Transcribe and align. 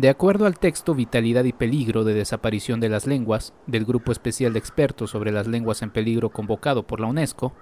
De 0.00 0.08
acuerdo 0.08 0.46
al 0.46 0.58
texto 0.58 0.94
Vitalidad 0.94 1.44
y 1.44 1.52
Peligro 1.52 2.04
de 2.04 2.14
Desaparición 2.14 2.80
de 2.80 2.88
las 2.88 3.06
Lenguas, 3.06 3.52
del 3.66 3.84
Grupo 3.84 4.12
Especial 4.12 4.54
de 4.54 4.58
Expertos 4.58 5.10
sobre 5.10 5.30
las 5.30 5.46
Lenguas 5.46 5.82
en 5.82 5.90
Peligro 5.90 6.30
convocado 6.30 6.86
por 6.86 7.00
la 7.00 7.06
UNESCO, 7.06 7.52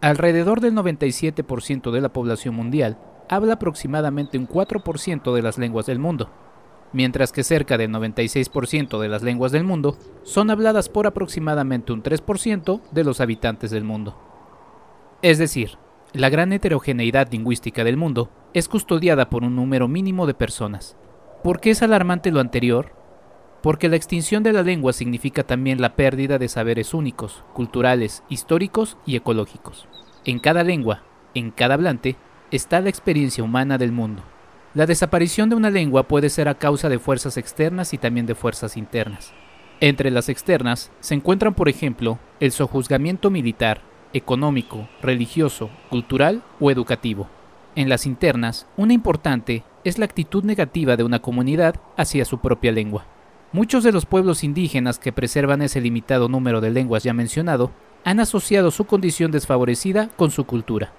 alrededor 0.00 0.60
del 0.60 0.74
97% 0.74 1.92
de 1.92 2.00
la 2.00 2.12
población 2.12 2.56
mundial 2.56 2.98
habla 3.28 3.52
aproximadamente 3.52 4.36
un 4.36 4.48
4% 4.48 5.32
de 5.32 5.42
las 5.42 5.58
lenguas 5.58 5.86
del 5.86 6.00
mundo, 6.00 6.28
mientras 6.92 7.30
que 7.30 7.44
cerca 7.44 7.78
del 7.78 7.92
96% 7.92 8.98
de 8.98 9.08
las 9.08 9.22
lenguas 9.22 9.52
del 9.52 9.62
mundo 9.62 9.96
son 10.24 10.50
habladas 10.50 10.88
por 10.88 11.06
aproximadamente 11.06 11.92
un 11.92 12.02
3% 12.02 12.80
de 12.90 13.04
los 13.04 13.20
habitantes 13.20 13.70
del 13.70 13.84
mundo. 13.84 14.18
Es 15.22 15.38
decir, 15.38 15.78
la 16.12 16.30
gran 16.30 16.52
heterogeneidad 16.52 17.30
lingüística 17.30 17.84
del 17.84 17.96
mundo 17.96 18.28
es 18.54 18.66
custodiada 18.66 19.30
por 19.30 19.44
un 19.44 19.54
número 19.54 19.86
mínimo 19.86 20.26
de 20.26 20.34
personas. 20.34 20.96
¿Por 21.46 21.60
qué 21.60 21.70
es 21.70 21.82
alarmante 21.84 22.32
lo 22.32 22.40
anterior? 22.40 22.92
Porque 23.62 23.88
la 23.88 23.94
extinción 23.94 24.42
de 24.42 24.52
la 24.52 24.64
lengua 24.64 24.92
significa 24.92 25.44
también 25.44 25.80
la 25.80 25.94
pérdida 25.94 26.38
de 26.38 26.48
saberes 26.48 26.92
únicos, 26.92 27.44
culturales, 27.52 28.24
históricos 28.28 28.96
y 29.06 29.14
ecológicos. 29.14 29.86
En 30.24 30.40
cada 30.40 30.64
lengua, 30.64 31.04
en 31.34 31.52
cada 31.52 31.74
hablante, 31.74 32.16
está 32.50 32.80
la 32.80 32.88
experiencia 32.88 33.44
humana 33.44 33.78
del 33.78 33.92
mundo. 33.92 34.24
La 34.74 34.86
desaparición 34.86 35.48
de 35.48 35.54
una 35.54 35.70
lengua 35.70 36.08
puede 36.08 36.30
ser 36.30 36.48
a 36.48 36.58
causa 36.58 36.88
de 36.88 36.98
fuerzas 36.98 37.36
externas 37.36 37.94
y 37.94 37.98
también 37.98 38.26
de 38.26 38.34
fuerzas 38.34 38.76
internas. 38.76 39.32
Entre 39.78 40.10
las 40.10 40.28
externas 40.28 40.90
se 40.98 41.14
encuentran, 41.14 41.54
por 41.54 41.68
ejemplo, 41.68 42.18
el 42.40 42.50
sojuzgamiento 42.50 43.30
militar, 43.30 43.82
económico, 44.12 44.88
religioso, 45.00 45.70
cultural 45.90 46.42
o 46.58 46.72
educativo. 46.72 47.28
En 47.76 47.88
las 47.88 48.04
internas, 48.04 48.66
una 48.76 48.94
importante 48.94 49.62
es 49.88 49.98
la 49.98 50.04
actitud 50.04 50.42
negativa 50.42 50.96
de 50.96 51.04
una 51.04 51.20
comunidad 51.20 51.76
hacia 51.96 52.24
su 52.24 52.38
propia 52.38 52.72
lengua. 52.72 53.06
Muchos 53.52 53.84
de 53.84 53.92
los 53.92 54.04
pueblos 54.04 54.42
indígenas 54.42 54.98
que 54.98 55.12
preservan 55.12 55.62
ese 55.62 55.80
limitado 55.80 56.28
número 56.28 56.60
de 56.60 56.70
lenguas 56.70 57.04
ya 57.04 57.14
mencionado 57.14 57.70
han 58.04 58.18
asociado 58.18 58.72
su 58.72 58.86
condición 58.86 59.30
desfavorecida 59.30 60.08
con 60.16 60.32
su 60.32 60.44
cultura, 60.44 60.92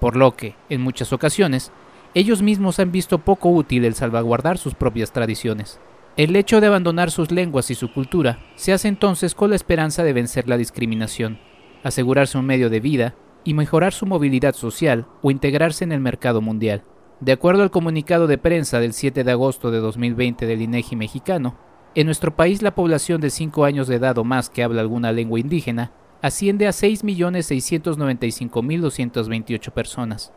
por 0.00 0.16
lo 0.16 0.36
que, 0.36 0.54
en 0.68 0.82
muchas 0.82 1.14
ocasiones, 1.14 1.72
ellos 2.12 2.42
mismos 2.42 2.78
han 2.78 2.92
visto 2.92 3.18
poco 3.18 3.48
útil 3.48 3.86
el 3.86 3.94
salvaguardar 3.94 4.58
sus 4.58 4.74
propias 4.74 5.12
tradiciones. 5.12 5.80
El 6.18 6.36
hecho 6.36 6.60
de 6.60 6.66
abandonar 6.66 7.10
sus 7.10 7.30
lenguas 7.30 7.70
y 7.70 7.74
su 7.74 7.90
cultura 7.90 8.38
se 8.54 8.74
hace 8.74 8.88
entonces 8.88 9.34
con 9.34 9.48
la 9.48 9.56
esperanza 9.56 10.04
de 10.04 10.12
vencer 10.12 10.46
la 10.46 10.58
discriminación, 10.58 11.38
asegurarse 11.82 12.36
un 12.36 12.44
medio 12.44 12.68
de 12.68 12.80
vida 12.80 13.14
y 13.44 13.54
mejorar 13.54 13.94
su 13.94 14.04
movilidad 14.04 14.54
social 14.54 15.06
o 15.22 15.30
integrarse 15.30 15.84
en 15.84 15.92
el 15.92 16.00
mercado 16.00 16.42
mundial. 16.42 16.84
De 17.20 17.32
acuerdo 17.32 17.62
al 17.62 17.70
comunicado 17.70 18.26
de 18.26 18.36
prensa 18.36 18.78
del 18.78 18.92
7 18.92 19.24
de 19.24 19.32
agosto 19.32 19.70
de 19.70 19.78
2020 19.78 20.44
del 20.46 20.60
INEGI 20.60 20.96
mexicano, 20.96 21.56
en 21.94 22.04
nuestro 22.04 22.36
país 22.36 22.60
la 22.60 22.74
población 22.74 23.22
de 23.22 23.30
5 23.30 23.64
años 23.64 23.88
de 23.88 23.96
edad 23.96 24.18
o 24.18 24.24
más 24.24 24.50
que 24.50 24.62
habla 24.62 24.82
alguna 24.82 25.12
lengua 25.12 25.40
indígena 25.40 25.92
asciende 26.20 26.66
a 26.66 26.70
6.695.228 26.70 29.70
personas. 29.70 30.34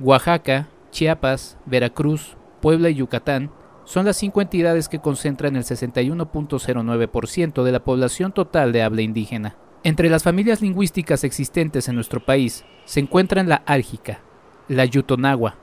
Oaxaca, 0.00 0.68
Chiapas, 0.90 1.56
Veracruz, 1.64 2.36
Puebla 2.60 2.90
y 2.90 2.96
Yucatán 2.96 3.50
son 3.84 4.04
las 4.04 4.18
cinco 4.18 4.42
entidades 4.42 4.90
que 4.90 4.98
concentran 4.98 5.56
el 5.56 5.64
61.09% 5.64 7.62
de 7.62 7.72
la 7.72 7.84
población 7.84 8.32
total 8.32 8.72
de 8.72 8.82
habla 8.82 9.00
indígena. 9.00 9.56
Entre 9.82 10.10
las 10.10 10.24
familias 10.24 10.60
lingüísticas 10.60 11.24
existentes 11.24 11.88
en 11.88 11.94
nuestro 11.94 12.22
país 12.22 12.66
se 12.84 13.00
encuentran 13.00 13.48
la 13.48 13.62
álgica, 13.64 14.20
la 14.68 14.84
yutonagua, 14.84 15.56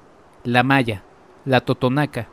la 0.46 0.62
maya, 0.62 1.02
la 1.44 1.62
totonaca, 1.62 2.28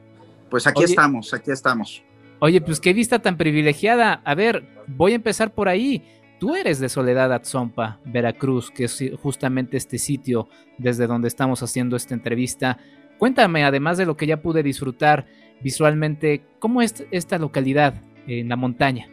Pues 0.49 0.67
aquí 0.67 0.83
estamos, 0.83 1.33
aquí 1.33 1.51
estamos. 1.51 2.03
Oye, 2.39 2.59
pues 2.59 2.81
qué 2.81 2.91
vista 2.91 3.19
tan 3.19 3.37
privilegiada. 3.37 4.21
A 4.25 4.35
ver, 4.35 4.65
voy 4.87 5.13
a 5.13 5.15
empezar 5.15 5.53
por 5.53 5.69
ahí. 5.69 6.03
Tú 6.39 6.55
eres 6.55 6.79
de 6.79 6.89
Soledad 6.89 7.31
Atzompa, 7.31 7.99
Veracruz, 8.05 8.69
que 8.69 8.85
es 8.85 9.03
justamente 9.21 9.77
este 9.77 9.97
sitio 9.97 10.49
desde 10.77 11.07
donde 11.07 11.27
estamos 11.27 11.63
haciendo 11.63 11.95
esta 11.95 12.13
entrevista. 12.13 12.77
Cuéntame, 13.17 13.63
además 13.63 13.97
de 13.97 14.05
lo 14.05 14.17
que 14.17 14.27
ya 14.27 14.41
pude 14.41 14.63
disfrutar 14.63 15.25
visualmente, 15.61 16.43
¿cómo 16.59 16.81
es 16.81 17.05
esta 17.11 17.37
localidad 17.37 17.95
en 18.27 18.49
la 18.49 18.55
montaña? 18.55 19.07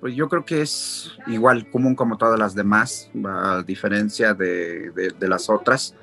Pues 0.00 0.16
yo 0.16 0.28
creo 0.28 0.44
que 0.44 0.62
es 0.62 1.12
igual 1.28 1.70
común 1.70 1.94
como 1.94 2.18
todas 2.18 2.38
las 2.38 2.54
demás, 2.54 3.10
a 3.24 3.62
diferencia 3.64 4.34
de, 4.34 5.12
las 5.20 5.48
otras, 5.48 5.94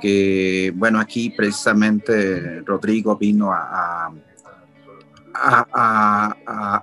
que 0.00 0.72
bueno, 0.74 0.98
aquí 0.98 1.28
precisamente 1.28 2.62
Rodrigo 2.62 3.16
vino 3.16 3.52
a, 3.52 4.10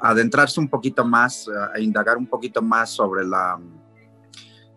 adentrarse 0.02 0.60
un 0.60 0.70
poquito 0.70 1.06
más, 1.06 1.50
a 1.74 1.80
indagar 1.80 2.18
un 2.18 2.28
poquito 2.28 2.62
más 2.62 2.90
sobre 2.90 3.26
la 3.26 3.60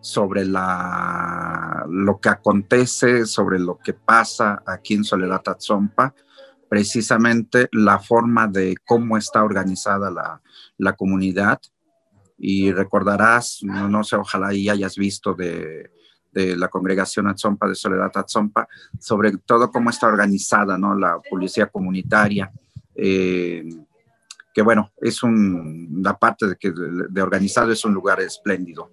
sobre 0.07 0.45
la, 0.45 1.85
lo 1.89 2.19
que 2.19 2.29
acontece, 2.29 3.25
sobre 3.25 3.59
lo 3.59 3.77
que 3.77 3.93
pasa 3.93 4.63
aquí 4.65 4.93
en 4.93 5.03
Soledad 5.03 5.41
Atzompa, 5.45 6.13
precisamente 6.69 7.67
la 7.73 7.99
forma 7.99 8.47
de 8.47 8.77
cómo 8.85 9.17
está 9.17 9.43
organizada 9.43 10.09
la, 10.09 10.41
la 10.77 10.93
comunidad. 10.93 11.59
Y 12.37 12.71
recordarás, 12.71 13.59
no, 13.63 14.03
sé, 14.03 14.15
ojalá 14.15 14.53
y 14.53 14.69
hayas 14.69 14.95
visto 14.95 15.33
de, 15.33 15.91
de 16.31 16.55
la 16.55 16.69
congregación 16.69 17.27
Atzompa 17.27 17.67
de 17.67 17.75
Soledad 17.75 18.11
Atzompa, 18.15 18.67
sobre 18.99 19.35
todo 19.37 19.71
cómo 19.71 19.89
está 19.89 20.07
organizada 20.07 20.77
¿no? 20.77 20.95
la 20.95 21.19
policía 21.29 21.67
comunitaria. 21.67 22.49
Eh, 22.97 23.63
que 24.53 24.61
bueno, 24.61 24.91
es 24.97 25.21
un, 25.21 26.01
la 26.03 26.17
parte 26.17 26.47
de, 26.47 26.55
que, 26.55 26.71
de 26.71 27.21
organizado 27.21 27.71
es 27.71 27.85
un 27.85 27.93
lugar 27.93 28.19
espléndido. 28.19 28.91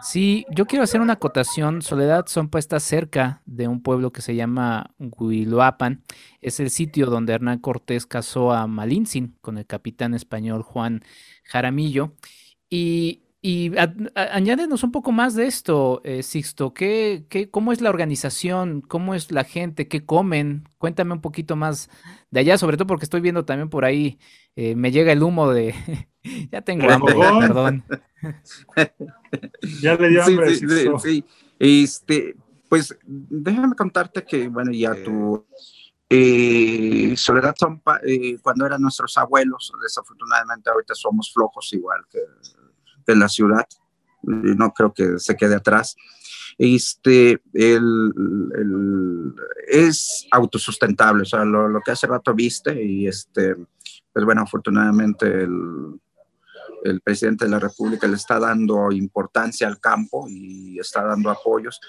Sí, 0.00 0.46
yo 0.50 0.66
quiero 0.66 0.84
hacer 0.84 1.00
una 1.00 1.14
acotación. 1.14 1.82
Soledad 1.82 2.26
Sompa 2.28 2.60
está 2.60 2.78
cerca 2.78 3.42
de 3.46 3.66
un 3.66 3.82
pueblo 3.82 4.12
que 4.12 4.22
se 4.22 4.36
llama 4.36 4.94
Huiloapan. 4.98 6.04
Es 6.40 6.60
el 6.60 6.70
sitio 6.70 7.06
donde 7.06 7.32
Hernán 7.32 7.58
Cortés 7.58 8.06
casó 8.06 8.52
a 8.52 8.66
Malintzin 8.68 9.36
con 9.40 9.58
el 9.58 9.66
capitán 9.66 10.14
español 10.14 10.62
Juan 10.62 11.02
Jaramillo. 11.42 12.12
Y, 12.70 13.24
y 13.40 13.72
añádenos 14.14 14.82
un 14.82 14.90
poco 14.90 15.12
más 15.12 15.34
de 15.36 15.46
esto, 15.46 16.00
eh, 16.02 16.24
Sixto. 16.24 16.74
¿Qué, 16.74 17.24
qué, 17.28 17.48
¿Cómo 17.48 17.72
es 17.72 17.80
la 17.80 17.90
organización? 17.90 18.80
¿Cómo 18.80 19.14
es 19.14 19.30
la 19.30 19.44
gente? 19.44 19.86
¿Qué 19.86 20.04
comen? 20.04 20.68
Cuéntame 20.78 21.12
un 21.12 21.20
poquito 21.20 21.54
más 21.54 21.88
de 22.30 22.40
allá, 22.40 22.58
sobre 22.58 22.76
todo 22.76 22.88
porque 22.88 23.04
estoy 23.04 23.20
viendo 23.20 23.44
también 23.44 23.70
por 23.70 23.84
ahí, 23.84 24.18
eh, 24.56 24.74
me 24.74 24.90
llega 24.90 25.12
el 25.12 25.22
humo 25.22 25.50
de... 25.50 25.72
ya 26.52 26.62
tengo 26.62 26.90
hambre, 26.90 27.14
perdón. 27.14 27.84
ya 29.82 29.94
le 29.94 30.08
dio 30.08 30.24
hambre. 30.24 30.56
Sí, 30.56 30.68
sí, 30.68 30.88
sí, 31.00 31.24
Este, 31.60 32.36
pues 32.68 32.98
déjame 33.04 33.76
contarte 33.76 34.24
que, 34.24 34.48
bueno, 34.48 34.72
ya 34.72 34.94
tú... 35.04 35.46
Eh, 36.10 37.14
Soledad 37.16 37.54
eh, 38.02 38.38
cuando 38.40 38.64
eran 38.64 38.80
nuestros 38.80 39.16
abuelos, 39.18 39.70
desafortunadamente 39.82 40.70
ahorita 40.70 40.94
somos 40.94 41.30
flojos 41.30 41.70
igual 41.74 42.00
que, 42.10 42.18
que 43.08 43.18
la 43.18 43.28
ciudad, 43.28 43.66
no 44.22 44.72
creo 44.72 44.92
que 44.92 45.18
se 45.18 45.36
quede 45.36 45.54
atrás. 45.54 45.96
Este, 46.58 47.40
el, 47.54 49.34
es 49.68 50.26
autosustentable, 50.30 51.22
o 51.22 51.26
sea, 51.26 51.44
lo, 51.44 51.68
lo, 51.68 51.80
que 51.80 51.92
hace 51.92 52.06
rato 52.06 52.34
viste 52.34 52.82
y 52.82 53.06
este, 53.06 53.54
pues 54.12 54.24
bueno, 54.24 54.42
afortunadamente 54.42 55.26
el, 55.26 56.00
el 56.84 57.00
presidente 57.00 57.44
de 57.44 57.52
la 57.52 57.60
República 57.60 58.06
le 58.06 58.16
está 58.16 58.38
dando 58.38 58.90
importancia 58.90 59.68
al 59.68 59.78
campo 59.78 60.26
y 60.28 60.78
está 60.78 61.04
dando 61.04 61.30
apoyos. 61.30 61.80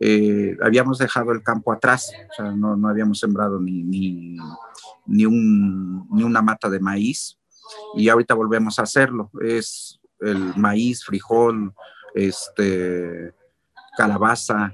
Eh, 0.00 0.56
habíamos 0.62 0.98
dejado 0.98 1.32
el 1.32 1.42
campo 1.42 1.72
atrás, 1.72 2.10
o 2.30 2.34
sea, 2.34 2.50
no, 2.50 2.76
no 2.76 2.88
habíamos 2.88 3.20
sembrado 3.20 3.60
ni, 3.60 3.84
ni, 3.84 4.36
ni, 5.06 5.26
un, 5.26 6.08
ni, 6.10 6.24
una 6.24 6.42
mata 6.42 6.68
de 6.68 6.80
maíz 6.80 7.38
y 7.94 8.08
ahorita 8.08 8.34
volvemos 8.34 8.78
a 8.78 8.82
hacerlo. 8.82 9.30
Es 9.40 10.00
el 10.24 10.56
maíz, 10.56 11.04
frijol, 11.04 11.72
este, 12.14 13.32
calabaza, 13.96 14.72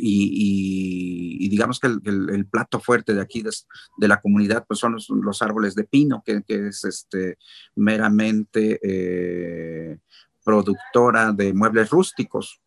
y, 0.00 1.48
digamos 1.48 1.80
que 1.80 1.88
el, 1.88 2.46
plato 2.46 2.80
fuerte 2.80 3.14
de 3.14 3.20
aquí, 3.20 3.42
de, 3.42 4.08
la 4.08 4.20
comunidad, 4.20 4.64
pues 4.66 4.80
son 4.80 4.96
los, 5.22 5.42
árboles 5.42 5.74
de 5.74 5.84
pino, 5.84 6.22
que, 6.24 6.42
es 6.46 6.84
este, 6.84 7.38
meramente 7.74 8.78
eh, 8.82 9.98
productora 10.44 11.32
de 11.32 11.52
muebles 11.52 11.90
rústicos. 11.90 12.60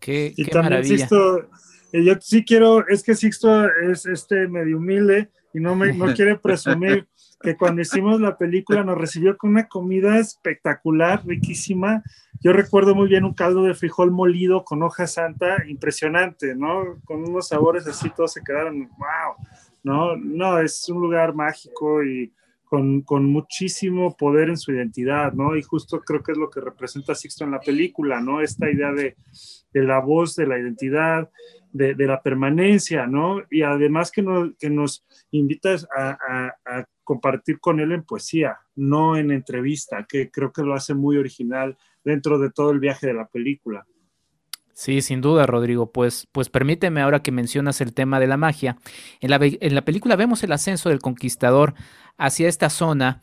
Qué, 0.00 0.34
qué 0.36 0.50
maravilla. 0.54 1.08
Eh, 1.92 2.04
yo 2.04 2.14
sí 2.20 2.44
quiero, 2.44 2.86
es 2.88 3.04
que 3.04 3.14
Sixto 3.14 3.66
es 3.66 4.04
este 4.04 4.48
medio 4.48 4.78
humilde 4.78 5.30
y 5.52 5.60
no, 5.60 5.76
me, 5.76 5.92
no 5.92 6.06
quiere 6.14 6.36
presumir 6.36 7.06
que 7.44 7.56
cuando 7.58 7.82
hicimos 7.82 8.22
la 8.22 8.38
película 8.38 8.82
nos 8.82 8.96
recibió 8.96 9.36
con 9.36 9.50
una 9.50 9.68
comida 9.68 10.18
espectacular, 10.18 11.22
riquísima. 11.26 12.02
Yo 12.40 12.54
recuerdo 12.54 12.94
muy 12.94 13.06
bien 13.06 13.24
un 13.24 13.34
caldo 13.34 13.64
de 13.64 13.74
frijol 13.74 14.10
molido 14.10 14.64
con 14.64 14.82
hoja 14.82 15.06
santa, 15.06 15.62
impresionante, 15.68 16.54
¿no? 16.56 16.98
Con 17.04 17.28
unos 17.28 17.48
sabores 17.48 17.86
así, 17.86 18.08
todos 18.16 18.32
se 18.32 18.42
quedaron, 18.42 18.88
wow, 18.96 19.46
¿no? 19.82 20.16
No, 20.16 20.58
es 20.58 20.88
un 20.88 21.02
lugar 21.02 21.34
mágico 21.34 22.02
y 22.02 22.32
con, 22.64 23.02
con, 23.02 23.26
muchísimo 23.26 24.16
poder 24.16 24.48
en 24.48 24.56
su 24.56 24.72
identidad, 24.72 25.34
¿no? 25.34 25.54
Y 25.54 25.62
justo 25.62 26.00
creo 26.00 26.22
que 26.22 26.32
es 26.32 26.38
lo 26.38 26.48
que 26.48 26.62
representa 26.62 27.14
Sixto 27.14 27.44
en 27.44 27.50
la 27.50 27.60
película, 27.60 28.20
¿no? 28.22 28.40
Esta 28.40 28.70
idea 28.70 28.90
de, 28.90 29.16
de 29.74 29.82
la 29.82 30.00
voz, 30.00 30.34
de 30.34 30.46
la 30.46 30.58
identidad, 30.58 31.30
de, 31.74 31.94
de, 31.94 32.06
la 32.06 32.22
permanencia, 32.22 33.06
¿no? 33.06 33.42
Y 33.50 33.62
además 33.62 34.12
que, 34.12 34.24
que 34.60 34.70
nos 34.70 35.04
invitas 35.32 35.86
a, 35.94 36.16
a, 36.64 36.84
compartir 37.02 37.58
con 37.60 37.80
él 37.80 37.92
en 37.92 38.04
poesía, 38.04 38.56
no 38.76 39.16
en 39.18 39.30
entrevista, 39.30 40.06
que 40.08 40.30
creo 40.30 40.52
que 40.52 40.62
lo 40.62 40.72
hace 40.72 40.94
muy 40.94 41.18
original 41.18 41.76
dentro 42.02 42.38
de 42.38 42.50
todo 42.50 42.70
el 42.70 42.78
viaje 42.78 43.08
de 43.08 43.14
la 43.14 43.26
película. 43.26 43.84
Sí, 44.72 45.02
sin 45.02 45.20
duda, 45.20 45.46
Rodrigo. 45.46 45.92
Pues, 45.92 46.26
pues 46.32 46.48
permíteme 46.48 47.02
ahora 47.02 47.22
que 47.22 47.32
mencionas 47.32 47.80
el 47.80 47.92
tema 47.92 48.20
de 48.20 48.28
la 48.28 48.36
magia. 48.36 48.78
En 49.20 49.30
la, 49.30 49.38
en 49.40 49.74
la 49.74 49.84
película 49.84 50.16
vemos 50.16 50.42
el 50.44 50.52
ascenso 50.52 50.88
del 50.88 51.00
conquistador 51.00 51.74
hacia 52.16 52.48
esta 52.48 52.70
zona 52.70 53.20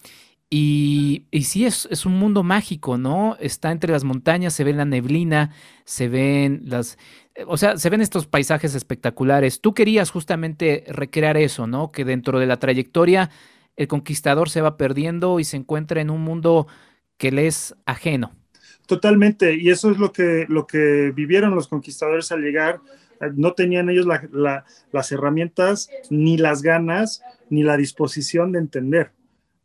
y, 0.54 1.28
y 1.32 1.44
sí, 1.44 1.66
es, 1.66 1.88
es, 1.90 2.06
un 2.06 2.20
mundo 2.20 2.44
mágico, 2.44 2.98
¿no? 2.98 3.38
Está 3.40 3.72
entre 3.72 3.94
las 3.94 4.04
montañas, 4.04 4.54
se 4.54 4.66
ve 4.66 4.74
la 4.74 4.84
neblina, 4.84 5.52
se 5.86 6.10
ven 6.10 6.64
las... 6.66 6.98
O 7.48 7.58
sea, 7.58 7.78
se 7.78 7.90
ven 7.90 8.02
estos 8.02 8.28
paisajes 8.28 8.76
espectaculares. 8.76 9.62
Tú 9.62 9.74
querías 9.74 10.12
justamente 10.12 10.84
recrear 10.88 11.38
eso, 11.38 11.68
¿no? 11.68 11.92
Que 11.92 12.06
dentro 12.06 12.40
de 12.40 12.46
la 12.46 12.58
trayectoria 12.58 13.30
el 13.78 13.88
conquistador 13.88 14.50
se 14.50 14.62
va 14.62 14.78
perdiendo 14.78 15.40
y 15.40 15.44
se 15.44 15.58
encuentra 15.58 16.02
en 16.02 16.10
un 16.10 16.22
mundo 16.22 16.68
que 17.18 17.32
le 17.32 17.48
es 17.48 17.76
ajeno. 17.86 18.34
Totalmente, 18.86 19.56
y 19.56 19.70
eso 19.70 19.92
es 19.92 19.98
lo 19.98 20.12
que, 20.12 20.46
lo 20.50 20.68
que 20.68 21.12
vivieron 21.16 21.56
los 21.56 21.68
conquistadores 21.68 22.32
al 22.32 22.42
llegar. 22.42 22.82
No 23.36 23.54
tenían 23.54 23.90
ellos 23.90 24.06
las 24.06 25.12
herramientas, 25.12 25.90
ni 26.10 26.38
las 26.38 26.62
ganas, 26.62 27.24
ni 27.50 27.64
la 27.64 27.78
disposición 27.78 28.52
de 28.52 28.60
entender, 28.60 29.12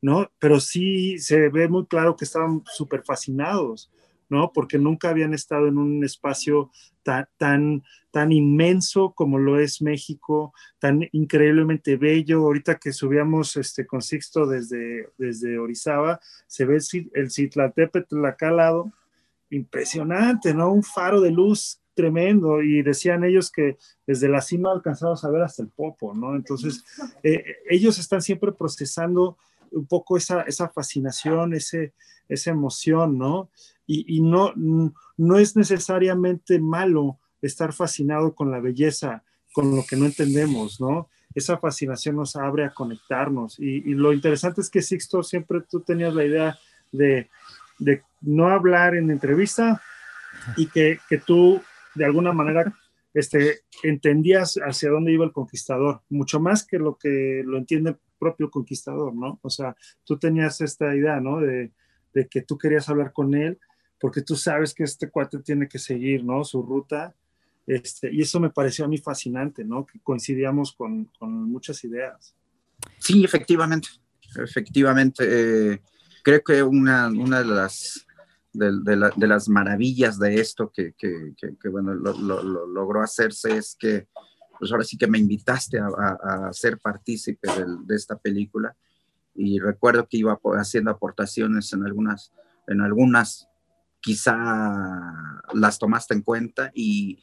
¿no? 0.01 0.31
Pero 0.39 0.61
sí 0.61 1.19
se 1.19 1.49
ve 1.49 1.67
muy 1.67 1.87
claro 1.87 2.17
que 2.17 2.27
estaban 2.27 2.63
súper 2.67 3.03
fascinados, 3.03 3.91
¿no? 4.29 4.53
Porque 4.53 4.79
nunca 4.79 5.11
habían 5.11 5.35
estado 5.35 5.69
en 5.69 5.79
un 5.79 6.05
espacio 6.05 6.71
tan, 7.03 7.29
tan, 7.37 7.83
tan 8.11 8.33
inmenso 8.33 9.13
como 9.15 9.39
lo 9.39 9.61
es 9.61 9.83
México, 9.83 10.53
tan 10.79 11.09
increíblemente 11.13 11.97
bello. 11.97 12.45
Ahorita 12.45 12.79
que 12.79 12.93
subíamos 12.93 13.57
este, 13.57 13.87
con 13.87 14.03
Sixto 14.03 14.47
desde, 14.47 15.09
desde 15.19 15.59
Orizaba, 15.59 16.21
se 16.47 16.65
ve 16.65 16.79
el 17.15 17.31
Citlatépetl 17.31 18.25
acá 18.25 18.49
al 18.49 18.57
lado, 18.57 18.93
impresionante, 19.51 20.55
¿no? 20.55 20.73
Un 20.73 20.83
faro 20.83 21.21
de 21.21 21.31
luz 21.31 21.81
tremendo 21.95 22.63
y 22.63 22.83
decían 22.83 23.25
ellos 23.25 23.51
que 23.51 23.79
desde 24.07 24.29
la 24.29 24.43
cima 24.43 24.71
alcanzamos 24.71 25.25
a 25.25 25.31
ver 25.31 25.43
hasta 25.43 25.63
el 25.63 25.69
popo, 25.69 26.15
¿no? 26.15 26.37
Entonces, 26.37 26.85
eh, 27.23 27.57
ellos 27.71 27.99
están 27.99 28.21
siempre 28.21 28.53
procesando 28.53 29.39
un 29.71 29.87
poco 29.87 30.17
esa, 30.17 30.43
esa 30.43 30.69
fascinación, 30.69 31.55
ese, 31.55 31.95
esa 32.29 32.51
emoción, 32.51 33.19
¿no? 33.19 33.51
Y, 33.87 34.17
y 34.17 34.21
no, 34.21 34.53
no 35.17 35.39
es 35.39 35.57
necesariamente 35.57 36.59
malo 36.59 37.19
estar 37.43 37.73
fascinado 37.73 38.35
con 38.35 38.51
la 38.51 38.61
belleza, 38.61 39.23
con 39.53 39.75
lo 39.75 39.85
que 39.89 39.97
no 39.97 40.05
entendemos, 40.07 40.81
¿no? 40.81 41.09
Esa 41.35 41.59
fascinación 41.59 42.17
nos 42.17 42.37
abre 42.37 42.65
a 42.65 42.75
conectarnos. 42.75 43.59
Y, 43.59 43.95
lo 43.95 44.13
interesante 44.13 44.61
es 44.61 44.71
que 44.71 44.83
Sixto 44.83 45.23
siempre 45.23 45.61
tú 45.69 45.81
tenías 45.81 46.15
la 46.15 46.25
idea 46.25 46.59
de, 46.93 47.29
de 47.79 48.03
no 48.23 48.49
hablar 48.49 48.95
en 48.95 49.11
entrevista 49.11 49.83
y 50.57 50.67
que, 50.67 50.99
que, 51.09 51.19
tú 51.19 51.61
de 51.95 52.05
alguna 52.05 52.33
manera 52.33 52.75
este, 53.13 53.61
entendías 53.83 54.59
hacia 54.63 54.91
dónde 54.91 55.13
iba 55.13 55.25
el 55.25 55.33
conquistador, 55.33 56.03
mucho 56.09 56.41
más 56.41 56.67
que 56.67 56.79
lo 56.79 56.97
que 56.97 57.43
lo 57.45 57.59
entiende 57.59 57.91
el 57.91 57.97
propio 58.19 58.51
conquistador, 58.51 59.15
¿no? 59.15 59.39
O 59.43 59.51
sea, 59.51 59.77
tú 60.05 60.19
tenías 60.19 60.61
esta 60.61 60.95
idea, 60.95 61.21
¿no? 61.21 61.41
De, 61.41 61.71
de 62.15 62.29
que 62.29 62.43
tú 62.43 62.57
querías 62.57 62.89
hablar 62.89 63.13
con 63.13 63.35
él 63.35 63.59
porque 64.01 64.23
tú 64.23 64.37
sabes 64.37 64.75
que 64.75 64.85
este 64.85 65.11
cuate 65.11 65.39
tiene 65.39 65.69
que 65.69 65.79
seguir, 65.79 66.25
¿no? 66.25 66.45
Su 66.45 66.63
ruta 66.63 67.15
este, 67.67 68.13
y 68.13 68.23
eso 68.23 68.39
me 68.39 68.51
pareció 68.51 68.85
a 68.85 68.89
mí 68.89 68.99
fascinante, 68.99 69.65
¿no? 69.65 69.85
Que 69.85 69.99
coincidíamos 70.01 70.73
con, 70.73 71.11
con 71.19 71.51
muchas 71.51 71.83
ideas. 71.83 72.35
Sí, 72.99 73.25
efectivamente, 73.25 73.89
efectivamente. 74.37 75.25
Eh, 75.29 75.83
creo 76.23 76.43
que 76.45 76.63
una, 76.63 77.09
una 77.09 77.41
de 77.41 77.47
las 77.47 78.07
de, 78.53 78.71
de, 79.17 79.27
las 79.27 79.49
maravillas 79.49 80.19
de 80.19 80.41
esto 80.41 80.73
que, 80.73 80.95
que, 80.97 81.35
que, 81.37 81.69
bueno, 81.69 81.93
lo, 81.93 82.17
lo, 82.17 82.67
logró 82.67 83.03
hacerse 83.03 83.59
es 83.59 83.77
que, 83.79 84.07
pues 84.59 84.73
ahora 84.73 84.85
sí 84.85 84.97
que 84.97 85.09
me 85.09 85.19
invitaste 85.19 85.79
a, 85.79 85.89
a, 85.89 86.53
ser 86.55 86.79
partícipe 86.79 87.49
de, 87.51 87.67
de, 87.85 87.95
esta 87.95 88.17
película 88.17 88.75
y 89.35 89.59
recuerdo 89.59 90.09
que 90.09 90.17
iba 90.17 90.39
haciendo 90.55 90.91
aportaciones 90.91 91.71
en 91.75 91.85
algunas, 91.85 92.33
en 92.67 92.81
algunas 92.81 93.47
quizá 94.07 94.37
las 95.53 95.81
tomaste 95.81 96.15
en 96.15 96.23
cuenta 96.23 96.71
y, 96.73 97.19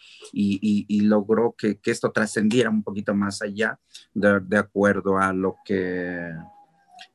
logró 1.07 1.55
que, 1.57 1.79
esto 1.85 2.11
trascendiera 2.11 2.69
un 2.69 2.83
poquito 2.83 3.15
más 3.15 3.41
allá 3.41 3.79
de, 4.13 4.57
acuerdo 4.57 5.17
a 5.17 5.31
lo 5.31 5.55
que, 5.63 6.29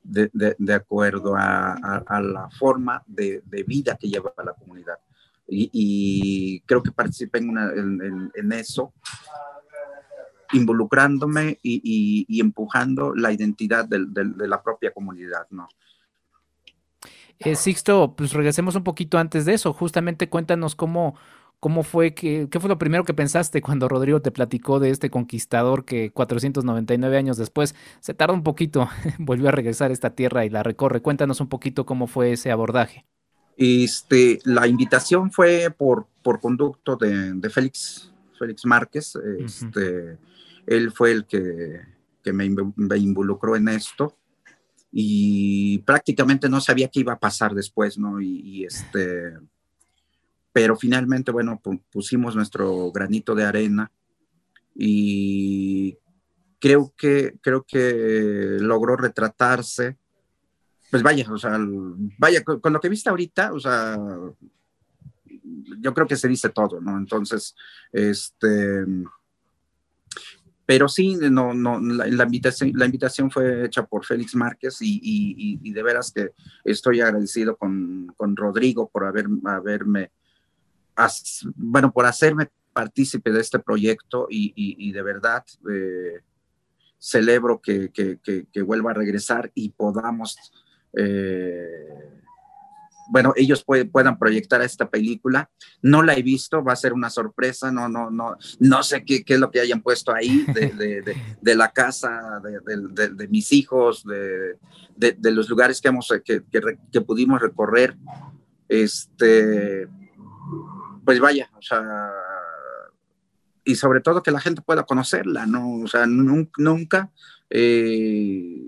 de, 0.03 0.75
acuerdo 0.75 1.35
a, 1.37 2.03
la 2.23 2.49
forma 2.59 3.03
de, 3.07 3.43
vida 3.67 3.99
que 4.01 4.09
lleva 4.09 4.33
la 4.43 4.55
comunidad. 4.55 4.97
Y, 5.47 6.63
creo 6.65 6.83
que 6.83 6.91
participé 6.91 7.41
en, 7.41 8.31
en, 8.35 8.53
eso, 8.53 8.95
involucrándome 10.55 11.59
y, 11.63 12.41
empujando 12.41 13.15
la 13.15 13.33
identidad 13.33 13.85
de, 13.87 14.49
la 14.49 14.63
propia 14.63 14.93
comunidad, 14.93 15.47
¿no? 15.51 15.69
Eh, 17.41 17.55
Sixto, 17.55 18.15
pues 18.17 18.33
regresemos 18.33 18.75
un 18.75 18.85
poquito 18.85 19.19
antes 19.19 19.45
de 19.45 19.55
eso. 19.55 19.73
Justamente 19.73 20.29
cuéntanos 20.29 20.75
cómo, 20.75 21.15
cómo 21.61 21.83
fue 21.83 22.15
que, 22.15 22.49
qué 22.51 22.61
fue 22.61 22.69
lo 22.69 22.79
primero 22.79 23.05
que 23.05 23.15
pensaste 23.15 23.63
cuando 23.63 23.89
Rodrigo 23.89 24.21
te 24.21 24.31
platicó 24.31 24.81
de 24.81 24.91
este 24.91 25.11
conquistador 25.11 25.85
que 25.85 26.11
499 26.11 27.17
años 27.17 27.37
después 27.37 27.75
se 28.01 28.15
tarda 28.15 28.35
un 28.35 28.43
poquito, 28.43 28.89
volvió 29.19 29.49
a 29.49 29.53
regresar 29.53 29.91
a 29.91 29.95
esta 29.95 30.11
tierra 30.11 30.45
y 30.45 30.51
la 30.51 30.63
recorre. 30.63 31.01
Cuéntanos 31.01 31.41
un 31.41 31.49
poquito 31.49 31.87
cómo 31.87 32.07
fue 32.07 32.33
ese 32.33 32.51
abordaje. 32.51 33.05
Este, 33.57 34.39
la 34.45 34.69
invitación 34.69 35.33
fue 35.33 35.75
por, 35.77 36.07
por 36.23 36.41
conducto 36.41 36.97
de, 36.97 37.35
de 37.35 37.51
Félix, 37.51 38.13
Félix 38.39 38.65
Márquez. 38.65 39.17
Este, 39.41 40.17
Él 40.67 40.93
fue 40.93 41.11
el 41.11 41.27
que, 41.27 41.81
que 42.23 42.33
me, 42.33 42.49
me, 42.77 42.97
involucró 42.97 43.57
en 43.57 43.69
esto 43.69 44.17
y 44.91 45.79
prácticamente 45.79 46.49
no 46.49 46.61
sabía 46.61 46.89
qué 46.89 47.01
iba 47.01 47.13
a 47.13 47.19
pasar 47.19 47.55
después, 47.55 47.99
¿no? 47.99 48.21
Y, 48.21 48.65
este, 48.65 49.35
pero 50.53 50.77
finalmente, 50.77 51.31
bueno, 51.31 51.61
pusimos 51.91 52.35
nuestro 52.35 52.91
granito 52.91 53.35
de 53.35 53.45
arena 53.45 53.91
y 54.75 55.97
creo 56.59 56.93
que, 56.97 57.37
creo 57.41 57.65
que 57.65 58.57
logró 58.61 58.97
retratarse 58.97 59.97
pues 60.91 61.03
vaya, 61.03 61.31
o 61.31 61.39
sea, 61.39 61.59
vaya, 62.19 62.43
con, 62.43 62.73
lo 62.73 62.81
que 62.81 62.89
viste 62.89 63.11
ahorita, 63.11 63.53
o 63.53 63.61
sea, 63.61 63.99
yo 65.81 65.95
creo 65.95 66.07
que 66.07 66.17
se 66.17 66.29
dice 66.29 66.49
todo, 66.49 66.81
¿no? 66.81 66.97
Entonces, 66.97 67.55
este, 67.93 68.87
pero 70.69 70.87
sí, 70.87 71.17
no, 71.17 71.55
no, 71.55 71.81
la, 71.81 72.25
invitación, 72.25 72.73
la 72.75 72.85
invitación 72.85 73.31
fue 73.31 73.65
hecha 73.65 73.87
por 73.87 74.05
Félix 74.05 74.35
Márquez 74.35 74.83
y, 74.83 75.01
y, 75.63 75.73
de 75.73 75.83
veras 75.83 76.13
que 76.13 76.33
estoy 76.63 77.01
agradecido 77.01 77.57
con, 77.57 78.13
con 78.19 78.37
Rodrigo 78.37 78.87
por 78.87 79.07
haber, 79.07 79.29
haberme, 79.47 80.11
bueno, 81.55 81.91
por 81.91 82.05
hacerme 82.05 82.51
partícipe 82.75 83.33
de 83.33 83.41
este 83.41 83.61
proyecto 83.61 84.27
y, 84.29 84.93
de 84.93 85.03
verdad 85.03 85.43
eh, 85.73 86.21
celebro 86.99 87.63
que, 87.63 87.89
que, 87.91 88.19
que, 88.21 88.63
vuelva 88.63 88.91
a 88.91 88.95
regresar 88.95 89.51
y 89.55 89.71
podamos 89.71 90.37
eh, 90.93 92.21
bueno, 93.09 93.33
ellos 93.37 93.65
puedan 93.65 94.19
proyectar 94.19 94.61
esta 94.63 94.89
película. 94.89 95.51
No 95.83 96.03
la 96.03 96.15
he 96.15 96.23
visto, 96.23 96.63
va 96.63 96.75
a 96.75 96.77
ser 96.77 96.93
una 96.93 97.11
sorpresa, 97.11 97.73
no, 97.73 97.89
no, 97.89 98.11
no, 98.11 98.37
no 98.61 98.83
sé 98.83 99.05
qué, 99.05 99.25
qué 99.25 99.35
es 99.35 99.41
lo 99.41 99.51
que 99.51 99.61
hayan 99.61 99.83
puesto 99.83 100.15
ahí 100.15 100.45
de, 100.53 101.55
la 101.55 101.71
casa, 101.73 102.41
de, 102.43 103.29
mis 103.29 103.53
hijos, 103.53 104.05
de, 104.05 105.33
los 105.33 105.49
lugares 105.49 105.81
que, 105.81 105.89
hemos, 105.89 106.13
que, 106.25 107.01
pudimos 107.01 107.41
recorrer. 107.41 107.97
Este, 108.69 109.89
pues 111.05 111.21
vaya, 111.21 111.51
o 111.57 111.63
sea, 111.63 112.11
y 113.65 113.75
sobre 113.75 114.01
todo 114.01 114.23
que 114.23 114.31
la 114.31 114.41
gente 114.41 114.63
pueda 114.63 114.85
conocerla, 114.85 115.47
¿no? 115.47 115.81
O 115.81 115.87
sea, 115.87 116.07
nunca, 116.07 117.11
eh, 117.49 118.63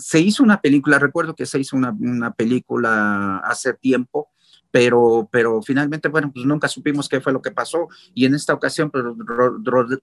se 0.00 0.20
hizo 0.20 0.42
una 0.42 0.60
película, 0.60 0.98
recuerdo 0.98 1.34
que 1.34 1.46
se 1.46 1.58
hizo 1.58 1.76
una, 1.76 1.90
una 1.90 2.32
película 2.32 3.38
hace 3.38 3.74
tiempo, 3.74 4.30
pero, 4.70 5.28
pero 5.32 5.62
finalmente, 5.62 6.08
bueno, 6.08 6.30
pues 6.32 6.44
nunca 6.44 6.68
supimos 6.68 7.08
qué 7.08 7.20
fue 7.20 7.32
lo 7.32 7.40
que 7.40 7.50
pasó. 7.50 7.88
Y 8.14 8.26
en 8.26 8.34
esta 8.34 8.54
ocasión, 8.54 8.90
pues, 8.90 9.04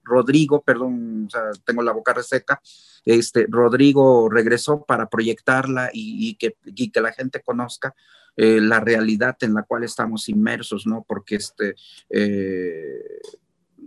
Rodrigo, 0.02 0.62
perdón, 0.62 1.28
tengo 1.64 1.82
la 1.82 1.92
boca 1.92 2.12
reseca, 2.12 2.60
este, 3.04 3.46
Rodrigo 3.48 4.28
regresó 4.28 4.84
para 4.84 5.08
proyectarla 5.08 5.90
y, 5.92 6.34
que, 6.34 6.56
y 6.64 6.90
que 6.90 7.00
la 7.00 7.12
gente 7.12 7.40
conozca 7.42 7.94
eh, 8.36 8.60
la 8.60 8.80
realidad 8.80 9.36
en 9.40 9.54
la 9.54 9.62
cual 9.62 9.84
estamos 9.84 10.28
inmersos, 10.28 10.86
¿no? 10.86 11.04
Porque 11.06 11.36
este... 11.36 11.74
Eh, 12.10 13.02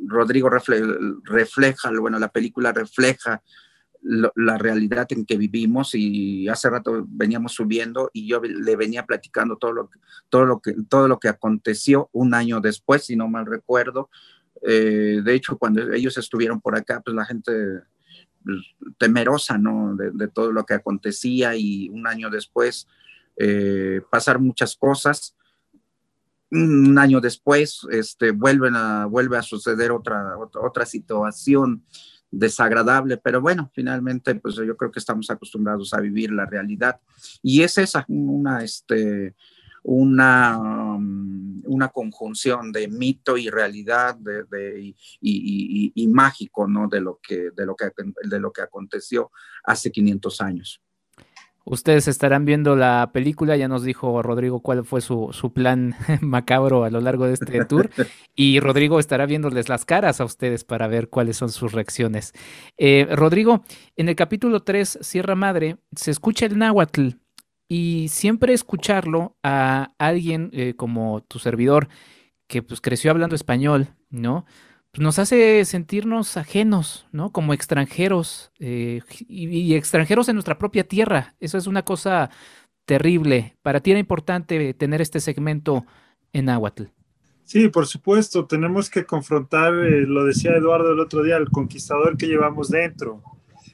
Rodrigo 0.06 0.50
refleja, 0.50 1.92
bueno, 2.00 2.20
la 2.20 2.30
película 2.30 2.72
refleja 2.72 3.44
la 4.02 4.58
realidad 4.58 5.08
en 5.10 5.26
que 5.26 5.38
vivimos 5.38 5.94
y 5.94 6.48
hace 6.48 6.70
rato 6.70 7.06
veníamos 7.08 7.54
subiendo 7.54 8.10
y 8.14 8.28
yo 8.28 8.42
le 8.42 8.76
venía 8.76 9.06
platicando 9.06 9.58
todo 9.58 9.74
lo, 9.74 9.90
todo 10.30 10.46
lo, 10.46 10.62
que, 10.62 10.74
todo 10.88 11.08
lo 11.08 11.20
que 11.20 11.28
aconteció 11.28 12.10
un 12.14 12.34
año 12.34 12.62
después, 12.62 13.06
si 13.06 13.16
no 13.16 13.28
mal 13.28 13.46
recuerdo. 13.46 14.10
Eh, 14.62 15.22
de 15.24 15.34
hecho, 15.34 15.58
cuando 15.58 15.94
ellos 15.94 16.18
estuvieron 16.18 16.62
por 16.62 16.78
acá, 16.78 17.02
pues 17.02 17.16
la 17.16 17.26
gente 17.26 17.52
pues, 18.44 18.58
temerosa, 18.98 19.58
¿no? 19.58 19.96
De, 19.96 20.28
todo 20.30 20.52
lo 20.52 20.66
que 20.66 20.76
acontecía 20.76 21.56
y 21.56 21.90
un 21.90 22.08
año 22.08 22.30
después 22.30 22.88
eh, 23.36 24.02
pasar 24.10 24.40
muchas 24.40 24.76
cosas. 24.76 25.36
Un 26.52 26.98
año 26.98 27.22
después, 27.22 27.86
este, 27.92 28.32
vuelven 28.32 28.76
a, 28.76 29.06
vuelve 29.06 29.38
a 29.38 29.44
suceder 29.44 29.92
otra, 29.92 30.38
otra, 30.38 30.62
otra 30.62 30.86
situación 30.86 31.84
desagradable, 32.32 33.18
pero 33.18 33.42
bueno, 33.42 33.72
finalmente 33.74 34.36
pues 34.36 34.56
yo 34.56 34.78
creo 34.78 34.92
que 34.92 35.00
estamos 35.00 35.30
acostumbrados 35.30 35.94
a 35.94 36.00
vivir 36.00 36.32
la 36.32 36.46
realidad 36.46 37.00
y 37.42 37.62
es 37.62 37.78
esa 37.78 38.06
una 38.08 38.64
este 38.64 39.36
una, 39.84 40.58
um, 40.60 41.62
una 41.66 41.90
conjunción 41.90 42.72
de 42.72 42.88
mito 42.88 43.38
y 43.38 43.50
realidad 43.50 44.16
de, 44.16 44.94
y, 45.22 46.08
mágico 46.08 46.68
¿no? 46.68 46.88
de, 46.88 47.02
lo 47.02 47.20
que, 47.22 47.52
de, 47.52 47.66
lo 47.66 47.76
que, 47.76 47.92
de 48.24 48.40
lo 48.40 48.52
que 48.52 48.62
aconteció 48.62 49.32
hace 49.64 49.92
500 49.92 50.42
años. 50.42 50.82
Ustedes 51.66 52.08
estarán 52.08 52.46
viendo 52.46 52.76
la 52.76 53.12
película, 53.14 53.56
ya 53.56 53.68
nos 53.68 53.84
dijo 53.84 54.22
Rodrigo 54.24 54.62
cuál 54.62 54.86
fue 54.86 55.02
su, 55.02 55.30
su, 55.34 55.54
plan 55.54 55.96
macabro 56.22 56.84
a 56.84 56.90
lo 56.90 57.02
largo 57.02 57.28
de 57.28 57.34
este 57.34 57.66
tour 57.66 57.90
y 58.36 58.60
Rodrigo 58.60 59.00
estará 59.00 59.26
viéndoles 59.26 59.70
las 59.70 59.86
caras 59.86 60.20
a 60.22 60.26
ustedes 60.26 60.64
para 60.64 60.88
ver 60.88 61.10
cuáles 61.10 61.38
son 61.38 61.50
sus 61.50 61.72
reacciones. 61.72 62.34
Eh, 62.78 63.08
Rodrigo, 63.12 63.64
en 63.96 64.10
el 64.10 64.16
capítulo 64.16 64.62
3, 64.62 65.00
Sierra 65.02 65.36
Madre, 65.36 65.78
se 65.96 66.12
escucha 66.12 66.46
el 66.46 66.58
náhuatl 66.58 67.10
y 67.68 68.08
siempre 68.10 68.54
escucharlo 68.54 69.38
a 69.44 69.94
alguien 70.00 70.50
eh, 70.54 70.74
como 70.76 71.22
tu 71.22 71.40
servidor 71.40 71.88
que 72.48 72.64
pues 72.64 72.82
creció 72.82 73.12
hablando 73.12 73.36
español, 73.36 73.90
¿no? 74.10 74.46
Pues, 74.92 75.04
nos 75.04 75.20
hace 75.20 75.64
sentirnos 75.66 76.38
ajenos, 76.38 77.08
¿no? 77.12 77.32
Como 77.32 77.54
extranjeros 77.54 78.52
eh, 78.60 79.02
y, 79.28 79.76
extranjeros 79.76 80.30
en 80.30 80.36
nuestra 80.36 80.58
propia 80.58 80.84
tierra. 80.84 81.36
Eso 81.40 81.58
es 81.58 81.68
una 81.68 81.84
cosa 81.84 82.32
terrible. 82.86 83.56
Para 83.62 83.82
ti 83.82 83.92
era 83.92 84.00
importante 84.00 84.74
tener 84.74 85.02
este 85.02 85.20
segmento 85.20 85.86
en 86.34 86.50
Aguatl. 86.50 86.86
Sí, 87.44 87.68
por 87.70 87.88
supuesto, 87.88 88.46
tenemos 88.46 88.90
que 88.90 89.06
confrontar, 89.06 89.74
eh, 89.74 90.06
lo 90.06 90.24
decía 90.24 90.52
Eduardo 90.52 90.92
el 90.92 91.00
otro 91.00 91.24
día, 91.24 91.38
el 91.38 91.50
conquistador 91.50 92.16
que 92.18 92.28
llevamos 92.28 92.70
dentro. 92.70 93.22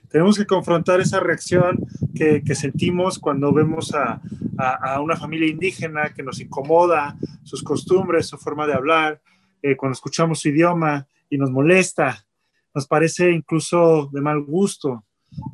Tenemos 0.10 0.38
que 0.38 0.46
confrontar 0.46 1.02
esa 1.02 1.20
reacción 1.20 1.86
que, 2.16 2.56
sentimos 2.56 3.20
cuando 3.20 3.52
vemos 3.52 3.94
a, 3.94 4.22
una 5.02 5.18
familia 5.18 5.50
indígena 5.50 6.14
que 6.14 6.24
nos 6.24 6.40
incomoda, 6.40 7.18
sus 7.44 7.62
costumbres, 7.62 8.28
su 8.28 8.38
forma 8.38 8.66
de 8.66 8.74
hablar, 8.74 9.22
eh, 9.66 9.76
cuando 9.76 9.94
escuchamos 9.94 10.40
su 10.40 10.50
idioma 10.50 11.08
y 11.28 11.40
nos 11.40 11.50
molesta, 11.50 12.24
nos 12.72 12.86
parece 12.86 13.32
incluso 13.32 14.12
de 14.14 14.22
mal 14.22 14.42
gusto. 14.42 15.04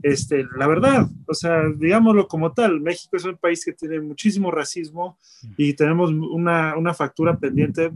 Este, 0.03 0.45
la 0.57 0.67
verdad, 0.67 1.07
o 1.25 1.33
sea, 1.33 1.63
digámoslo 1.73 2.27
como 2.27 2.51
tal, 2.51 2.81
México 2.81 3.15
es 3.15 3.23
un 3.23 3.37
país 3.37 3.63
que 3.63 3.71
tiene 3.71 4.01
muchísimo 4.01 4.51
racismo 4.51 5.17
y 5.55 5.73
tenemos 5.75 6.11
una, 6.11 6.75
una 6.75 6.93
factura 6.93 7.37
pendiente 7.37 7.91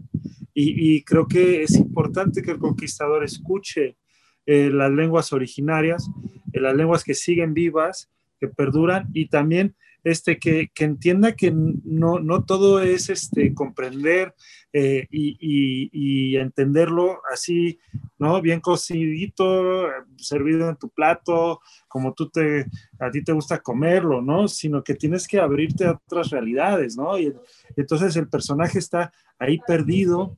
y, 0.54 0.96
y, 0.96 1.04
creo 1.04 1.28
que 1.28 1.64
es 1.64 1.76
importante 1.76 2.42
que 2.42 2.52
el 2.52 2.60
conquistador 2.60 3.26
escuche 3.26 3.98
eh, 4.46 4.70
las 4.70 4.92
lenguas 4.92 5.34
originarias, 5.34 6.10
eh, 6.54 6.62
las 6.62 6.76
lenguas 6.76 7.04
que 7.04 7.14
siguen 7.14 7.54
vivas, 7.54 8.10
que 8.40 8.48
perduran 8.48 9.10
y 9.14 9.28
también 9.28 9.76
este, 10.06 10.38
que, 10.38 10.70
que 10.72 10.86
entienda 10.86 11.36
que 11.36 11.52
no, 11.52 12.20
no, 12.20 12.46
todo 12.46 12.80
es 12.80 13.10
este, 13.10 13.56
comprender 13.56 14.36
eh, 14.72 15.08
y, 15.10 15.36
y, 15.42 15.90
y, 15.92 16.38
entenderlo 16.38 17.22
así, 17.34 17.80
¿no? 18.20 18.40
Bien 18.40 18.60
cocidito, 18.62 19.88
servido 20.18 20.70
en 20.70 20.76
tu 20.76 20.90
plato, 20.90 21.60
como 21.88 22.14
tú 22.14 22.30
te, 22.30 22.68
a 23.00 23.10
ti 23.10 23.24
te 23.24 23.32
gusta 23.32 23.60
comerlo, 23.60 24.22
¿no? 24.22 24.48
Sino 24.48 24.84
que 24.84 24.94
tienes 24.94 25.28
que 25.28 25.40
abrirte 25.40 25.86
a 25.86 25.94
otras 25.94 26.30
realidades, 26.30 26.96
¿no? 26.96 27.18
Y 27.18 27.34
entonces 27.76 28.16
el 28.16 28.30
personaje 28.30 28.78
está 28.78 29.12
ahí 29.40 29.60
perdido 29.66 30.38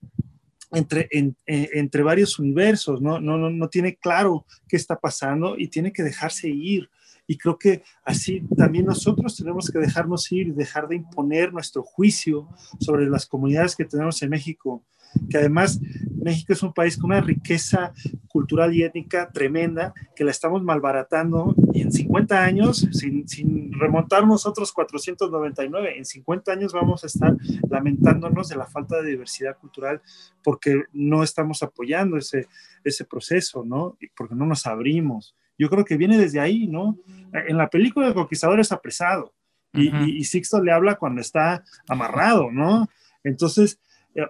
entre, 0.72 1.10
en, 1.12 1.36
entre 1.46 2.04
varios 2.04 2.40
universos, 2.40 3.02
¿no? 3.02 3.20
No, 3.20 3.38
no, 3.38 3.50
no 3.50 3.68
tiene 3.68 3.98
claro 3.98 4.46
qué 4.70 4.78
está 4.78 4.98
pasando 4.98 5.58
y 5.58 5.68
tiene 5.68 5.92
que 5.92 6.04
dejarse 6.04 6.48
ir. 6.48 6.90
Y 7.28 7.38
creo 7.38 7.60
que 7.60 7.84
así 8.04 8.42
también 8.56 8.86
nosotros 8.86 9.36
tenemos 9.36 9.70
que 9.70 9.80
dejarnos 9.80 10.32
ir 10.32 10.56
dejar 10.56 10.88
de 10.88 10.96
imponer 10.96 11.54
nuestro 11.54 11.84
juicio 11.84 12.48
sobre 12.80 13.08
las 13.10 13.26
comunidades 13.26 13.76
que 13.76 13.86
tenemos 13.86 14.22
en 14.22 14.30
México. 14.30 14.84
que 15.30 15.38
además 15.38 15.80
México 16.22 16.52
es 16.52 16.62
un 16.64 16.74
país 16.74 16.98
con 16.98 17.12
una 17.12 17.22
riqueza 17.22 17.94
cultural 18.28 18.76
y 18.76 18.84
étnica 18.84 19.32
tremenda, 19.32 19.94
que 20.16 20.26
la 20.26 20.32
estamos 20.32 20.62
malbaratando 20.62 21.56
y 21.74 21.82
en 21.82 21.92
50 21.92 22.44
años, 22.44 22.88
sin, 22.92 23.28
sin 23.28 23.72
remontarnos 23.72 24.46
otros 24.46 24.74
499, 24.74 25.98
en 25.98 26.06
50 26.06 26.52
años 26.52 26.74
vamos 26.74 27.04
a 27.04 27.08
estar 27.08 27.36
lamentándonos 27.70 28.50
de 28.50 28.58
la 28.58 28.66
falta 28.66 29.02
de 29.02 29.12
diversidad 29.12 29.58
cultural 29.58 30.02
porque 30.44 30.84
no 30.92 31.24
estamos 31.24 31.64
apoyando 31.64 32.18
ese, 32.18 32.48
ese 32.84 33.06
proceso, 33.06 33.64
¿no? 33.66 33.98
Porque 34.16 34.36
no 34.36 34.46
nos 34.46 34.68
abrimos. 34.68 35.36
Yo 35.58 35.70
creo 35.70 35.86
que 35.86 35.98
viene 35.98 36.18
desde 36.18 36.40
ahí, 36.40 36.68
¿no? 36.68 36.98
En 37.34 37.58
la 37.58 37.70
película 37.70 38.08
El 38.08 38.14
Conquistador 38.14 38.60
es 38.60 38.72
apresado 38.72 39.34
y, 39.74 40.24
Sixto 40.24 40.62
le 40.62 40.72
habla 40.72 40.96
cuando 40.96 41.22
está 41.22 41.64
amarrado, 41.88 42.52
¿no? 42.52 42.88
Entonces, 43.24 43.80
eh, 44.16 44.26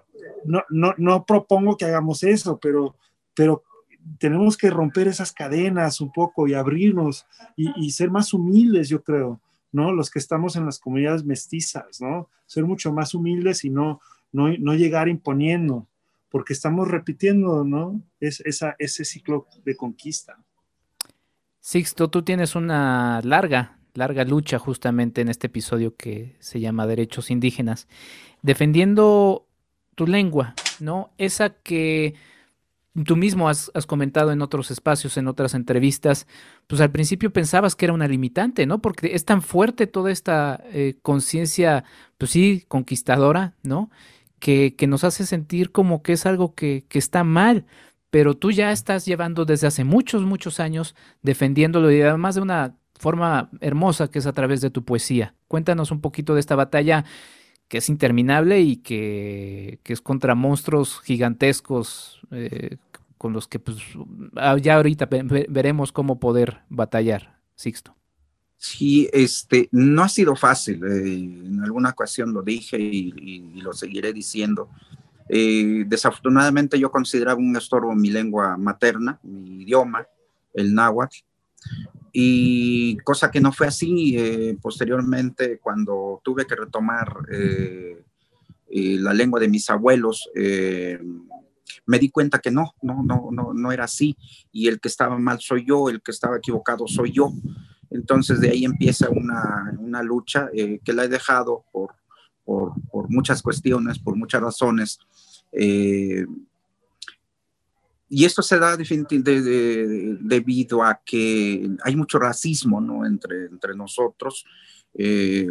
no, 0.46 0.64
no, 0.70 0.94
no 0.98 1.26
propongo 1.26 1.78
que 1.78 1.86
hagamos 1.86 2.24
eso, 2.24 2.60
pero, 2.60 2.96
pero 3.34 3.64
tenemos 4.20 4.58
que 4.58 4.70
romper 4.70 5.08
esas 5.08 5.32
cadenas 5.32 6.02
un 6.02 6.12
poco 6.12 6.48
y 6.48 6.54
abrirnos 6.54 7.26
y, 7.56 7.92
ser 7.92 8.10
más 8.12 8.34
humildes, 8.34 8.90
yo 8.90 9.04
creo, 9.04 9.42
¿no? 9.72 9.92
Los 9.92 10.10
que 10.10 10.20
estamos 10.20 10.56
en 10.56 10.66
las 10.66 10.80
comunidades 10.80 11.26
mestizas, 11.26 12.02
¿no? 12.02 12.30
Ser 12.46 12.66
mucho 12.66 12.94
más 12.94 13.14
humildes 13.14 13.64
y 13.66 13.70
no, 13.70 14.02
no, 14.32 14.50
no 14.58 14.74
llegar 14.76 15.08
imponiendo, 15.08 15.88
porque 16.30 16.54
estamos 16.54 16.88
repitiendo, 16.88 17.64
¿no? 17.64 18.02
Es, 18.20 18.42
esa, 18.42 18.76
ese 18.80 19.06
ciclo 19.06 19.48
de 19.66 19.76
conquista. 19.76 20.38
Sixto, 21.68 22.10
tú 22.10 22.22
tienes 22.22 22.56
una 22.56 23.20
larga, 23.26 23.78
larga 23.94 24.24
lucha 24.24 24.58
justamente 24.58 25.20
en 25.20 25.28
este 25.28 25.48
episodio 25.48 25.98
que 25.98 26.38
se 26.40 26.62
llama 26.62 26.88
Derechos 26.88 27.30
Indígenas, 27.30 27.90
defendiendo 28.42 29.50
tu 29.94 30.08
lengua, 30.08 30.54
¿no? 30.80 31.12
Esa 31.18 31.50
que 31.50 32.14
tú 33.04 33.18
mismo 33.18 33.50
has, 33.50 33.70
comentado 33.86 34.32
en 34.32 34.42
otros 34.42 34.72
espacios, 34.72 35.18
en 35.18 35.28
otras 35.28 35.56
entrevistas, 35.56 36.26
pues 36.68 36.80
al 36.80 36.90
principio 36.90 37.34
pensabas 37.34 37.76
que 37.76 37.84
era 37.84 37.94
una 37.94 38.08
limitante, 38.08 38.66
¿no? 38.66 38.80
Porque 38.80 39.14
es 39.14 39.26
tan 39.26 39.42
fuerte 39.42 39.88
toda 39.88 40.10
esta 40.10 40.64
eh, 40.72 40.96
conciencia, 41.02 41.84
pues 42.18 42.32
sí, 42.32 42.64
conquistadora, 42.70 43.56
¿no? 43.64 43.92
Que, 44.40 44.74
nos 44.88 45.04
hace 45.04 45.26
sentir 45.26 45.74
como 45.74 46.02
que 46.02 46.14
es 46.14 46.26
algo 46.26 46.56
que, 46.56 46.86
que, 46.88 46.98
está 46.98 47.26
mal, 47.26 47.66
pero 48.10 48.36
tú 48.36 48.52
ya 48.52 48.72
estás 48.72 49.06
llevando 49.06 49.46
desde 49.46 49.68
hace 49.68 49.84
muchos, 49.84 50.24
muchos 50.24 50.60
años 50.60 50.96
defendiéndolo 51.22 51.92
y 51.92 52.02
además 52.02 52.36
de 52.36 52.42
una 52.42 52.76
forma 52.96 53.50
hermosa 53.62 54.10
que 54.10 54.20
es 54.20 54.26
a 54.26 54.34
través 54.34 54.62
de 54.62 54.70
tu 54.70 54.84
poesía. 54.84 55.36
Cuéntanos 55.48 55.92
un 55.92 56.02
poquito 56.02 56.34
de 56.34 56.40
esta 56.40 56.56
batalla 56.56 57.06
que 57.68 57.80
es 57.80 57.90
interminable 57.90 58.62
y 58.62 58.78
que, 58.78 59.80
es 59.84 60.02
contra 60.02 60.36
monstruos 60.36 61.02
gigantescos 61.02 62.22
eh, 62.32 62.78
con 63.18 63.34
los 63.34 63.48
que 63.48 63.60
pues, 63.60 63.78
ah, 64.36 64.58
ya 64.58 64.76
ahorita 64.76 65.08
veremos 65.50 65.92
cómo 65.92 66.20
poder 66.20 66.62
batallar, 66.70 67.40
Sixto. 67.56 67.98
Sí, 68.60 69.08
este, 69.14 69.70
no 69.72 70.04
ha 70.04 70.10
sido 70.10 70.36
fácil. 70.36 70.84
Eh, 70.84 71.14
en 71.14 71.62
alguna 71.64 71.90
ocasión 71.90 72.34
lo 72.34 72.42
dije 72.42 72.80
y, 72.80 73.62
lo 73.62 73.74
seguiré 73.74 74.14
diciendo. 74.14 74.70
Eh, 75.30 75.84
desafortunadamente 75.88 76.80
yo 76.80 76.92
consideraba 76.92 77.40
un 77.40 77.56
estorbo 77.56 77.94
mi 77.96 78.10
lengua 78.10 78.58
materna, 78.58 79.20
mi 79.24 79.64
idioma, 79.64 80.06
el 80.54 80.74
náhuatl, 80.74 81.18
y 82.14 82.98
cosa 82.98 83.30
que 83.30 83.42
no 83.42 83.52
fue 83.52 83.68
así. 83.68 84.16
Eh, 84.18 84.58
posteriormente, 84.62 85.60
cuando 85.60 86.22
tuve 86.24 86.46
que 86.46 86.56
retomar 86.56 87.14
la 88.70 89.14
lengua 89.14 89.40
de 89.40 89.48
mis 89.48 89.70
abuelos, 89.70 90.30
me 91.86 92.00
di 92.00 92.10
cuenta 92.10 92.40
que 92.40 92.52
no, 92.52 92.76
no, 92.82 93.02
no, 93.04 93.30
no, 93.32 93.54
no 93.54 93.72
era 93.72 93.86
así. 93.86 94.16
Y 94.52 94.68
el 94.68 94.80
que 94.80 94.90
estaba 94.90 95.18
mal 95.18 95.40
soy 95.40 95.66
yo, 95.66 95.90
el 95.90 96.02
que 96.02 96.12
estaba 96.12 96.38
equivocado 96.38 96.88
soy 96.88 97.12
yo. 97.12 97.32
Entonces 97.90 98.42
de 98.42 98.50
ahí 98.50 98.66
empieza 98.66 99.10
una, 99.10 99.74
una 99.80 100.04
lucha 100.04 100.50
eh, 100.54 100.80
que 100.84 100.94
la 100.94 101.06
he 101.06 101.08
dejado 101.08 101.64
por, 101.72 101.96
por, 102.48 102.72
por, 102.90 103.10
muchas 103.10 103.42
cuestiones, 103.42 104.00
por 104.00 104.16
muchas 104.16 104.42
razones. 104.42 105.00
Eh, 105.52 106.26
y 108.10 108.24
esto 108.24 108.42
se 108.42 108.58
da 108.58 108.78
debido 108.78 110.82
a 110.82 111.02
que 111.06 111.70
hay 111.84 111.96
mucho 111.98 112.20
racismo 112.20 112.80
¿no? 112.80 113.06
entre, 113.06 113.48
entre 113.48 113.76
nosotros. 113.76 114.46
Eh, 114.94 115.50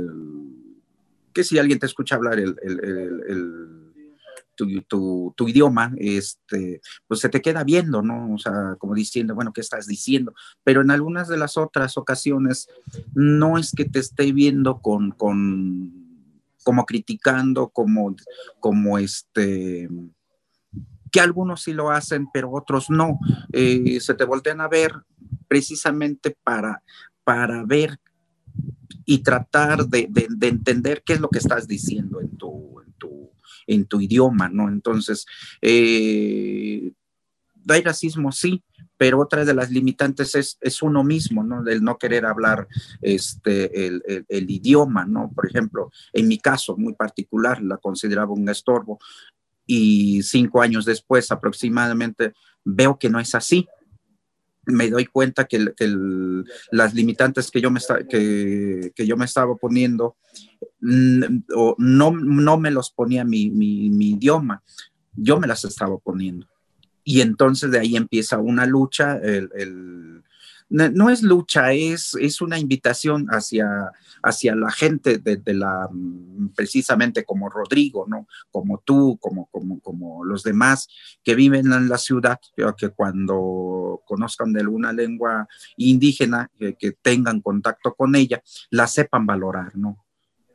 que 1.35 1.45
si 1.45 1.59
alguien 1.59 1.78
te 1.78 1.85
escucha 1.85 2.15
hablar 2.15 2.39
el, 2.39 2.56
el, 2.63 2.80
el 3.28 3.82
tu, 4.89 5.35
tu, 5.37 5.49
idioma, 5.49 5.93
este, 5.99 6.80
pues 7.06 7.21
se 7.21 7.28
te 7.28 7.43
queda 7.43 7.63
viendo, 7.63 8.00
¿no? 8.00 8.32
O 8.32 8.39
sea, 8.39 8.76
como 8.78 8.95
diciendo, 8.95 9.35
bueno, 9.35 9.52
¿qué 9.52 9.61
estás 9.61 9.87
diciendo? 9.87 10.32
Pero 10.65 10.80
en 10.80 10.91
algunas 10.91 11.28
de 11.28 11.37
las 11.37 11.59
otras 11.59 11.99
ocasiones 11.99 12.71
no 13.15 13.59
es 13.59 13.73
que 13.73 13.85
te 13.85 13.99
esté 13.99 14.32
viendo 14.32 14.80
con, 14.80 15.11
con 15.11 16.05
como 16.67 16.85
criticando, 16.85 17.69
como, 17.69 18.17
como 18.59 18.99
este, 18.99 19.89
que 21.13 21.21
algunos 21.21 21.63
sí 21.63 21.73
lo 21.73 21.93
hacen, 21.93 22.26
pero 22.35 22.50
otros 22.50 22.91
no. 22.91 23.21
Eh, 23.52 24.00
se 24.00 24.15
te 24.15 24.25
voltean 24.25 24.61
a 24.61 24.67
ver 24.67 24.93
precisamente 25.47 26.37
para, 26.43 26.83
para 27.23 27.63
ver 27.65 28.00
y 29.05 29.19
tratar 29.19 29.87
de, 29.87 30.09
de, 30.11 30.49
entender 30.49 31.05
qué 31.07 31.13
es 31.13 31.21
lo 31.21 31.29
que 31.29 31.39
estás 31.39 31.69
diciendo 31.69 32.21
en 32.21 32.37
tu, 32.37 32.81
en 32.85 32.93
tu, 32.95 33.31
en 33.69 33.85
tu 33.85 34.00
idioma, 34.00 34.49
¿no? 34.49 34.69
Entonces, 34.69 35.25
eh, 35.63 36.91
hay 37.69 37.83
racismo, 37.83 38.33
sí, 38.33 38.65
pero 38.97 39.21
otra 39.21 39.45
de 39.45 39.54
las 39.54 39.71
limitantes 39.71 40.35
es, 40.35 40.59
es 40.61 40.82
uno 40.82 41.04
mismo, 41.04 41.45
¿no? 41.45 41.67
El 41.67 41.82
no 41.82 41.99
querer 41.99 42.25
hablar 42.25 42.67
este, 43.00 43.87
el, 43.87 44.02
el, 44.28 44.50
idioma, 44.50 45.04
¿no? 45.04 45.30
Por 45.35 45.47
ejemplo, 45.47 45.91
en 46.13 46.28
mi 46.28 46.39
caso 46.39 46.76
muy 46.76 46.95
particular, 46.95 47.63
la 47.63 47.76
consideraba 47.76 48.32
un 48.32 48.49
estorbo 48.49 48.99
y 49.67 50.23
cinco 50.23 50.63
años 50.63 50.85
después 50.85 51.30
aproximadamente 51.30 52.32
veo 52.65 52.99
que 52.99 53.11
no 53.11 53.21
es 53.21 53.35
así 53.35 53.69
me 54.67 54.91
doy 54.91 55.06
cuenta 55.06 55.45
que, 55.47 55.65
las 56.73 56.95
limitantes 56.95 57.50
que 57.50 57.61
yo 57.61 57.71
me, 57.71 57.80
que, 58.09 58.93
que 58.95 59.06
yo 59.06 59.17
me 59.17 59.25
estaba 59.25 59.54
poniendo 59.54 60.17
mm, 60.80 61.45
no, 61.78 62.11
no 62.11 62.59
me 62.59 62.71
los 62.71 62.91
ponía 62.91 63.25
mi, 63.25 63.49
mi, 63.50 64.11
idioma, 64.11 64.63
yo 65.15 65.39
me 65.39 65.47
las 65.47 65.65
estaba 65.65 65.97
poniendo. 65.99 66.49
Y 67.08 67.21
entonces 67.21 67.71
de 67.71 67.78
ahí 67.78 67.95
empieza 67.95 68.38
una 68.38 68.66
lucha, 68.66 69.16
el, 69.19 70.25
no 70.69 71.08
es 71.08 71.23
lucha, 71.23 71.73
es, 71.73 72.16
es 72.21 72.40
una 72.40 72.58
invitación 72.58 73.28
hacia, 73.28 73.92
hacia 74.25 74.56
la 74.56 74.73
gente 74.73 75.19
de, 75.19 75.54
la, 75.54 75.88
mm, 75.88 76.49
precisamente 76.56 77.25
como 77.25 77.49
Rodrigo, 77.49 78.06
¿no? 78.08 78.26
Como 78.50 78.78
tú, 78.84 79.19
como, 79.21 79.47
como, 79.52 79.78
como 79.78 80.25
los 80.25 80.42
demás 80.42 80.88
que 81.23 81.36
viven 81.36 81.73
en 81.73 81.88
la 81.88 81.97
ciudad, 81.97 82.40
que 82.76 82.88
cuando 82.88 84.02
conozcan 84.04 84.52
de 84.52 84.62
alguna 84.62 84.92
lengua 84.92 85.47
indígena, 85.76 86.50
que, 86.58 86.97
tengan 87.00 87.40
contacto 87.40 87.95
con 87.95 88.16
ella, 88.16 88.42
la 88.71 88.88
sepan 88.88 89.26
valorar, 89.26 89.76
¿no? 89.76 90.04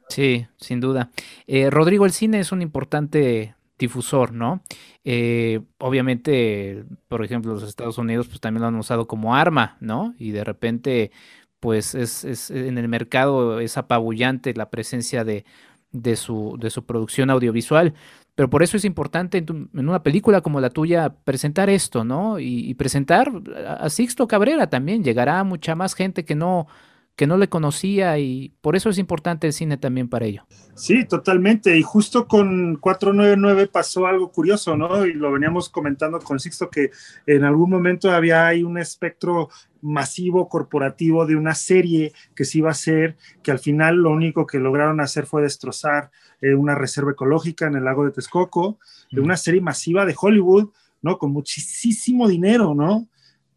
Sí, 0.09 0.45
sin 0.57 0.81
duda. 0.81 1.11
Eh, 1.47 1.69
Rodrigo, 1.69 2.05
el 2.05 2.11
cine 2.11 2.41
es 2.41 2.51
un 2.51 2.61
importante 2.61 3.55
difusor, 3.81 4.31
¿no? 4.31 4.61
Eh, 5.03 5.59
obviamente, 5.79 6.85
por 7.09 7.25
ejemplo, 7.25 7.53
los 7.53 7.63
Estados 7.63 7.97
Unidos 7.97 8.27
pues 8.27 8.39
también 8.39 8.61
lo 8.61 8.67
han 8.67 8.75
usado 8.75 9.07
como 9.07 9.35
arma, 9.35 9.77
¿no? 9.81 10.15
Y 10.17 10.31
de 10.31 10.43
repente, 10.43 11.11
pues 11.59 11.95
es, 11.95 12.49
en 12.51 12.77
el 12.77 12.87
mercado 12.87 13.59
es 13.59 13.77
apabullante 13.77 14.53
la 14.53 14.69
presencia 14.69 15.23
de, 15.25 15.43
de, 15.91 16.15
su, 16.15 16.57
de 16.59 16.69
su 16.69 16.85
producción 16.85 17.29
audiovisual. 17.29 17.93
Pero 18.35 18.49
por 18.49 18.63
eso 18.63 18.77
es 18.77 18.85
importante 18.85 19.39
en, 19.39 19.69
una 19.73 20.03
película 20.03 20.41
como 20.41 20.61
la 20.61 20.69
tuya 20.69 21.09
presentar 21.23 21.69
esto, 21.69 22.03
¿no? 22.03 22.39
Y, 22.39 22.73
presentar 22.75 23.29
a 23.67 23.89
Sixto 23.89 24.27
Cabrera 24.27 24.69
también. 24.69 25.03
Llegará 25.03 25.43
mucha 25.43 25.75
más 25.75 25.93
gente 25.93 26.23
que 26.23 26.35
no, 26.35 26.67
que 27.15 27.27
no 27.27 27.37
le 27.37 27.49
conocía 27.49 28.17
y 28.17 28.53
por 28.61 28.75
eso 28.75 28.89
es 28.89 28.97
importante 28.97 29.47
el 29.47 29.53
cine 29.53 29.77
también 29.77 30.09
para 30.09 30.25
ello. 30.25 30.43
Sí, 30.73 31.05
totalmente. 31.05 31.77
Y 31.77 31.83
justo 31.83 32.27
con 32.27 32.77
499 32.77 33.67
pasó 33.67 34.07
algo 34.07 34.31
curioso, 34.31 34.75
¿no? 34.75 35.05
Y 35.05 35.13
lo 35.13 35.31
veníamos 35.31 35.69
comentando 35.69 36.19
con 36.19 36.39
Sixto, 36.39 36.69
que 36.69 36.91
en 37.27 37.43
algún 37.43 37.69
momento 37.69 38.11
había 38.11 38.47
ahí 38.47 38.63
un 38.63 38.77
espectro 38.77 39.49
masivo 39.81 40.47
corporativo 40.47 41.25
de 41.25 41.35
una 41.35 41.55
serie 41.55 42.13
que 42.35 42.45
se 42.45 42.59
iba 42.59 42.69
a 42.69 42.71
hacer, 42.71 43.17
que 43.43 43.51
al 43.51 43.59
final 43.59 43.97
lo 43.97 44.11
único 44.11 44.45
que 44.45 44.59
lograron 44.59 44.99
hacer 44.99 45.25
fue 45.25 45.41
destrozar 45.41 46.11
eh, 46.41 46.53
una 46.53 46.75
reserva 46.75 47.11
ecológica 47.11 47.67
en 47.67 47.75
el 47.75 47.83
lago 47.83 48.05
de 48.05 48.11
Texcoco, 48.11 48.79
de 49.11 49.21
una 49.21 49.37
serie 49.37 49.61
masiva 49.61 50.05
de 50.05 50.15
Hollywood, 50.19 50.69
¿no? 51.01 51.17
Con 51.17 51.31
muchísimo 51.31 52.27
dinero, 52.27 52.73
¿no? 52.73 53.07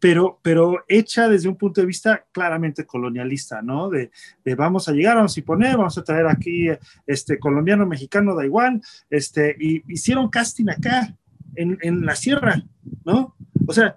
Pero, 0.05 0.39
pero 0.43 0.83
hecha 0.87 1.27
desde 1.27 1.49
un 1.49 1.55
punto 1.55 1.81
de 1.81 1.87
vista 1.87 2.23
claramente 2.31 2.85
colonialista, 2.85 3.63
¿no? 3.63 3.89
De, 3.89 4.11
vamos 4.55 4.87
a 4.87 4.91
llegar, 4.91 5.15
vamos 5.15 5.35
a 5.35 5.41
poner, 5.41 5.77
vamos 5.77 5.97
a 5.97 6.03
traer 6.03 6.27
aquí 6.27 6.67
este 7.07 7.39
colombiano, 7.39 7.87
mexicano, 7.87 8.35
da 8.35 8.45
igual, 8.45 8.83
este, 9.09 9.55
y 9.59 9.81
hicieron 9.91 10.29
casting 10.29 10.69
acá, 10.69 11.17
en, 11.55 11.79
en 11.81 12.05
la 12.05 12.15
sierra, 12.15 12.63
¿no? 13.03 13.35
O 13.65 13.73
sea, 13.73 13.95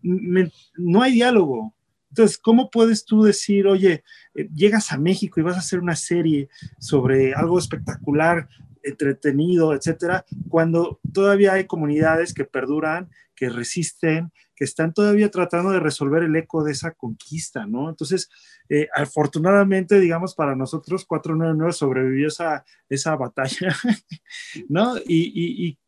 no 0.00 1.02
hay 1.02 1.14
diálogo. 1.14 1.74
Entonces, 2.10 2.38
¿cómo 2.38 2.70
puedes 2.70 3.04
tú 3.04 3.24
decir, 3.24 3.66
oye, 3.66 4.04
eh, 4.36 4.48
llegas 4.54 4.92
a 4.92 4.96
México 4.96 5.40
y 5.40 5.42
vas 5.42 5.56
a 5.56 5.58
hacer 5.58 5.80
una 5.80 5.96
serie 5.96 6.48
sobre 6.78 7.34
algo 7.34 7.58
espectacular, 7.58 8.48
entretenido, 8.84 9.74
etcétera, 9.74 10.24
cuando 10.48 11.00
todavía 11.12 11.54
hay 11.54 11.64
comunidades 11.64 12.32
que 12.32 12.44
perduran, 12.44 13.10
que 13.34 13.48
resisten, 13.48 14.30
que 14.58 14.64
están 14.64 14.92
todavía 14.92 15.30
tratando 15.30 15.70
de 15.70 15.78
resolver 15.78 16.24
el 16.24 16.34
eco 16.34 16.64
de 16.64 16.72
esa 16.72 16.90
conquista, 16.90 17.64
¿no? 17.64 17.88
Entonces, 17.88 18.28
eh, 18.68 18.88
afortunadamente, 18.92 20.00
digamos, 20.00 20.34
para 20.34 20.56
nosotros, 20.56 21.04
499 21.04 21.72
sobrevivió 21.72 22.26
esa, 22.26 22.64
esa 22.88 23.14
batalla, 23.14 23.72
¿no? 24.68 24.96
Y, 25.06 25.78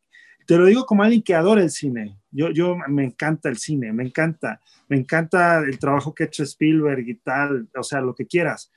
te 0.47 0.57
lo 0.57 0.65
digo 0.65 0.85
como 0.85 1.03
alguien 1.03 1.21
que 1.21 1.35
adora 1.35 1.61
el 1.61 1.69
cine. 1.69 2.17
Yo, 2.31 2.49
yo 2.51 2.77
me 2.87 3.03
encanta 3.03 3.49
el 3.49 3.57
cine, 3.57 3.91
me 3.93 4.03
encanta, 4.03 4.59
me 4.87 4.97
encanta 4.97 5.59
el 5.59 5.77
trabajo 5.77 6.13
que 6.13 6.23
ha 6.23 6.27
hecho 6.27 6.43
Spielberg 6.43 7.07
y 7.07 7.15
tal, 7.15 7.69
o 7.77 7.83
sea, 7.83 7.99
lo 8.01 8.15
que 8.15 8.25
quieras. 8.25 8.71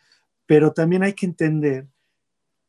Pero 0.46 0.72
también 0.72 1.04
hay 1.04 1.14
que 1.14 1.26
entender 1.26 1.86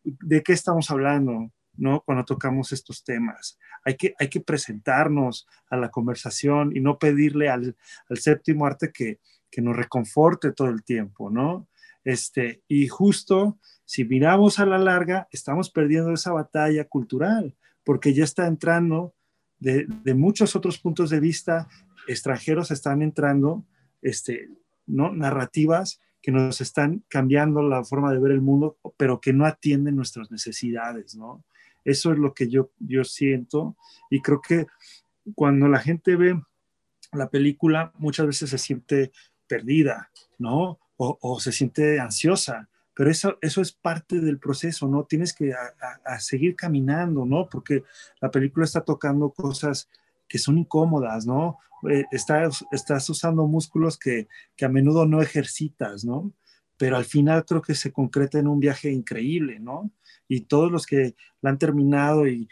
de 0.04 0.44
qué 0.44 0.54
estamos 0.54 0.90
hablando, 0.92 1.52
¿no? 1.78 2.02
Cuando 2.02 2.26
tocamos 2.26 2.72
estos 2.72 3.04
temas. 3.04 3.58
Hay 3.84 3.96
que, 3.96 4.16
hay 4.20 4.30
que 4.30 4.42
presentarnos 4.42 5.48
a 5.70 5.78
la 5.78 5.90
conversación 5.90 6.76
y 6.76 6.80
no 6.80 6.98
pedirle 6.98 7.50
al, 7.50 7.76
al 8.10 8.18
séptimo 8.18 8.66
arte 8.66 8.92
que, 8.92 9.20
que 9.50 9.62
nos 9.62 9.76
reconforte 9.76 10.52
todo 10.52 10.70
el 10.70 10.84
tiempo, 10.84 11.30
¿no? 11.30 11.68
Este, 12.04 12.62
y 12.68 12.88
justo 12.88 13.58
si 13.86 14.04
miramos 14.04 14.60
a 14.60 14.66
la 14.66 14.78
larga, 14.78 15.28
estamos 15.32 15.70
perdiendo 15.70 16.12
esa 16.12 16.32
batalla 16.32 16.86
cultural, 16.86 17.56
porque 17.84 18.14
ya 18.14 18.24
está 18.24 18.48
entrando 18.48 19.14
de, 19.60 19.86
de 20.04 20.14
muchos 20.16 20.56
otros 20.56 20.80
puntos 20.80 21.10
de 21.10 21.20
vista, 21.20 21.68
extranjeros 22.08 22.72
están 22.72 23.02
entrando, 23.02 23.64
este, 24.02 24.50
¿no? 24.88 25.14
narrativas 25.14 26.00
que 26.22 26.32
nos 26.32 26.60
están 26.62 27.04
cambiando 27.08 27.62
la 27.62 27.84
forma 27.84 28.12
de 28.12 28.20
ver 28.20 28.32
el 28.32 28.42
mundo, 28.42 28.78
pero 28.98 29.22
que 29.22 29.32
no 29.32 29.46
atienden 29.46 29.96
nuestras 29.96 30.32
necesidades, 30.32 31.16
¿no? 31.16 31.44
Eso 31.86 32.12
es 32.12 32.18
lo 32.18 32.34
que 32.34 32.50
yo, 32.50 32.72
yo 32.80 33.06
siento 33.06 33.78
y 34.10 34.22
creo 34.22 34.42
que 34.42 34.68
cuando 35.36 35.68
la 35.68 35.80
gente 35.80 36.16
ve 36.16 36.42
la 37.14 37.30
película 37.30 37.94
muchas 37.98 38.28
veces 38.28 38.50
se 38.50 38.58
siente 38.58 39.12
perdida, 39.48 40.12
¿no? 40.38 40.80
O, 40.98 41.40
se 41.42 41.52
siente 41.52 42.00
ansiosa, 42.00 42.70
pero 42.96 43.12
eso, 43.12 43.38
eso 43.42 43.62
es 43.62 43.74
parte 43.74 44.22
del 44.22 44.40
proceso, 44.40 44.88
¿no? 44.88 45.04
Tienes 45.04 45.34
que 45.34 45.54
a, 45.54 46.20
seguir 46.20 46.56
caminando, 46.56 47.26
¿no? 47.26 47.50
Porque 47.50 47.84
la 48.22 48.32
película 48.32 48.64
está 48.64 48.82
tocando 48.82 49.32
cosas 49.32 49.90
que 50.28 50.38
son 50.38 50.58
incómodas, 50.58 51.26
¿no? 51.26 51.58
Eh, 51.90 52.06
estás, 52.12 52.66
estás 52.72 53.10
usando 53.10 53.46
músculos 53.46 53.98
que, 53.98 54.30
que, 54.56 54.64
a 54.64 54.70
menudo 54.70 55.06
no 55.06 55.22
ejercitas, 55.22 56.06
¿no? 56.06 56.32
Pero 56.78 56.96
al 56.96 57.06
final 57.06 57.44
creo 57.44 57.62
que 57.62 57.76
se 57.76 57.92
concreta 57.92 58.40
en 58.40 58.48
un 58.48 58.62
viaje 58.62 58.90
increíble, 58.90 59.60
¿no? 59.60 59.92
Y 60.28 60.42
todos 60.42 60.72
los 60.72 60.86
que 60.86 61.16
la 61.42 61.52
han 61.52 61.58
terminado 61.58 62.28
y 62.28 62.48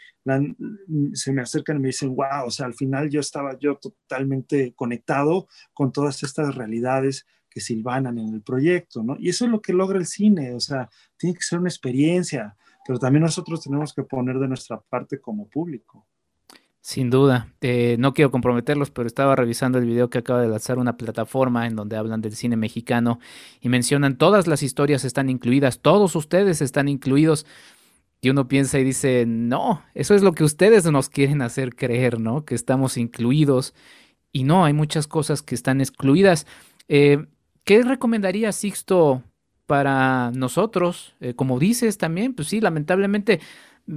se 1.14 1.32
me 1.32 1.42
acercan 1.42 1.76
y 1.76 1.80
me 1.80 1.88
dicen, 1.88 2.14
wow, 2.14 2.46
o 2.46 2.50
sea, 2.50 2.66
al 2.66 2.74
final 2.74 3.10
yo 3.10 3.20
estaba 3.20 3.58
yo 3.58 3.76
totalmente 3.76 4.72
conectado 4.74 5.48
con 5.72 5.92
todas 5.92 6.22
estas 6.22 6.54
realidades 6.54 7.26
que 7.50 7.60
silvanan 7.60 8.18
en 8.18 8.34
el 8.34 8.42
proyecto, 8.42 9.02
¿no? 9.02 9.16
Y 9.18 9.28
eso 9.28 9.44
es 9.44 9.50
lo 9.50 9.60
que 9.60 9.72
logra 9.72 9.98
el 9.98 10.06
cine, 10.06 10.54
o 10.54 10.60
sea, 10.60 10.90
tiene 11.16 11.36
que 11.36 11.42
ser 11.42 11.60
una 11.60 11.68
experiencia, 11.68 12.56
pero 12.84 12.98
también 12.98 13.22
nosotros 13.22 13.62
tenemos 13.62 13.94
que 13.94 14.02
poner 14.02 14.38
de 14.38 14.48
nuestra 14.48 14.80
parte 14.80 15.20
como 15.20 15.48
público. 15.48 16.06
Sin 16.84 17.08
duda. 17.08 17.48
Eh, 17.62 17.96
no 17.98 18.12
quiero 18.12 18.30
comprometerlos, 18.30 18.90
pero 18.90 19.06
estaba 19.06 19.34
revisando 19.34 19.78
el 19.78 19.86
video 19.86 20.10
que 20.10 20.18
acaba 20.18 20.42
de 20.42 20.48
lanzar 20.48 20.78
una 20.78 20.98
plataforma 20.98 21.66
en 21.66 21.76
donde 21.76 21.96
hablan 21.96 22.20
del 22.20 22.36
cine 22.36 22.58
mexicano 22.58 23.20
y 23.62 23.70
mencionan 23.70 24.18
todas 24.18 24.46
las 24.46 24.62
historias 24.62 25.02
están 25.06 25.30
incluidas, 25.30 25.80
todos 25.80 26.14
ustedes 26.14 26.60
están 26.60 26.88
incluidos. 26.88 27.46
Y 28.20 28.28
uno 28.28 28.48
piensa 28.48 28.78
y 28.78 28.84
dice, 28.84 29.24
no, 29.26 29.82
eso 29.94 30.14
es 30.14 30.22
lo 30.22 30.32
que 30.32 30.44
ustedes 30.44 30.84
nos 30.84 31.08
quieren 31.08 31.40
hacer 31.40 31.74
creer, 31.74 32.20
¿no? 32.20 32.44
Que 32.44 32.54
estamos 32.54 32.98
incluidos. 32.98 33.72
Y 34.30 34.44
no, 34.44 34.66
hay 34.66 34.74
muchas 34.74 35.06
cosas 35.06 35.40
que 35.40 35.54
están 35.54 35.80
excluidas. 35.80 36.46
Eh, 36.88 37.24
¿Qué 37.64 37.82
recomendaría 37.82 38.52
Sixto 38.52 39.22
para 39.64 40.32
nosotros? 40.32 41.14
Eh, 41.20 41.32
como 41.32 41.58
dices 41.58 41.96
también, 41.96 42.34
pues 42.34 42.48
sí, 42.48 42.60
lamentablemente 42.60 43.40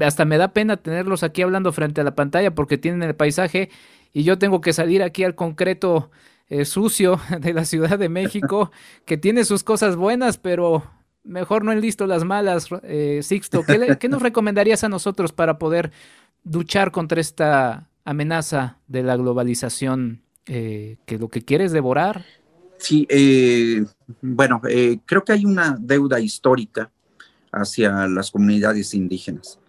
hasta 0.02 0.26
me 0.26 0.38
da 0.38 0.50
pena 0.50 0.78
tenerlos 0.78 1.24
aquí 1.24 1.42
hablando 1.42 1.72
frente 1.72 2.02
a 2.02 2.04
la 2.04 2.16
pantalla 2.16 2.54
porque 2.54 2.78
tienen 2.78 3.04
el 3.04 3.16
paisaje 3.16 3.70
y 4.14 4.24
yo 4.24 4.38
tengo 4.38 4.62
que 4.62 4.74
salir 4.74 5.04
aquí 5.04 5.24
al 5.24 5.36
concreto 5.36 6.10
eh, 6.50 6.66
sucio 6.66 7.20
de 7.40 7.54
la 7.54 7.66
Ciudad 7.66 8.00
de 8.00 8.10
México, 8.10 8.72
que 9.06 9.18
tiene 9.18 9.46
sus 9.46 9.64
cosas 9.64 9.96
buenas, 9.96 10.38
pero 10.38 10.84
mejor 11.24 11.64
no 11.64 11.74
listo 11.76 12.08
las 12.08 12.24
malas, 12.24 12.68
eh, 12.84 13.20
Sixto. 13.22 13.64
¿Qué, 13.64 14.10
nos 14.10 14.22
recomendarías 14.22 14.84
a 14.84 14.90
nosotros 14.90 15.34
para 15.34 15.58
poder 15.58 15.92
luchar 16.44 16.92
contra 16.92 17.20
esta 17.20 17.90
amenaza 18.06 18.78
de 18.88 19.04
la 19.04 19.18
globalización 19.18 20.22
eh, 20.46 20.96
que 21.06 21.18
lo 21.18 21.28
que 21.28 21.44
quiere 21.44 21.66
es 21.66 21.74
devorar? 21.74 22.26
Sí, 22.80 23.08
bueno, 24.22 24.62
creo 25.06 25.24
que 25.26 25.32
hay 25.34 25.46
una 25.46 25.76
deuda 25.80 26.20
histórica 26.20 26.92
hacia 27.52 28.08
las 28.08 28.30
comunidades 28.30 28.94
indígenas 28.94 29.60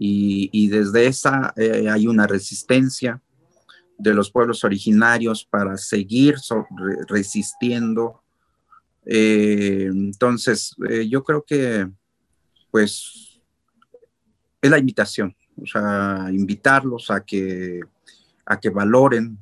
y, 0.00 0.68
desde 0.68 1.06
esa 1.06 1.52
eh, 1.56 1.88
hay 1.90 2.06
una 2.06 2.26
resistencia 2.26 3.20
de 3.98 4.14
los 4.14 4.30
pueblos 4.30 4.62
originarios 4.62 5.44
para 5.44 5.76
seguir 5.76 6.36
resistiendo. 7.08 8.22
Eh, 9.04 9.88
entonces, 9.90 10.76
eh, 10.88 11.08
yo 11.08 11.24
creo 11.24 11.42
que, 11.42 11.90
pues, 12.70 13.40
es 14.62 14.70
la 14.70 14.78
invitación, 14.78 15.34
o 15.60 15.66
sea, 15.66 16.28
invitarlos 16.30 17.10
a 17.10 17.24
que, 17.24 17.80
a 18.46 18.60
que 18.60 18.70
valoren 18.70 19.36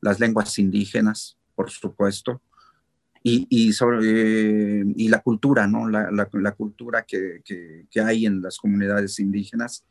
las 0.00 0.18
lenguas 0.18 0.58
indígenas, 0.58 1.36
por 1.54 1.70
supuesto, 1.70 2.40
y, 3.48 3.72
sobre, 3.72 4.84
y 4.96 5.08
la 5.08 5.20
cultura, 5.20 5.66
¿no? 5.66 5.88
La, 5.88 6.10
la, 6.10 6.52
cultura 6.52 7.04
que, 7.06 7.42
que, 7.44 8.00
hay 8.00 8.26
en 8.26 8.42
las 8.42 8.58
comunidades 8.58 9.18
indígenas 9.18 9.84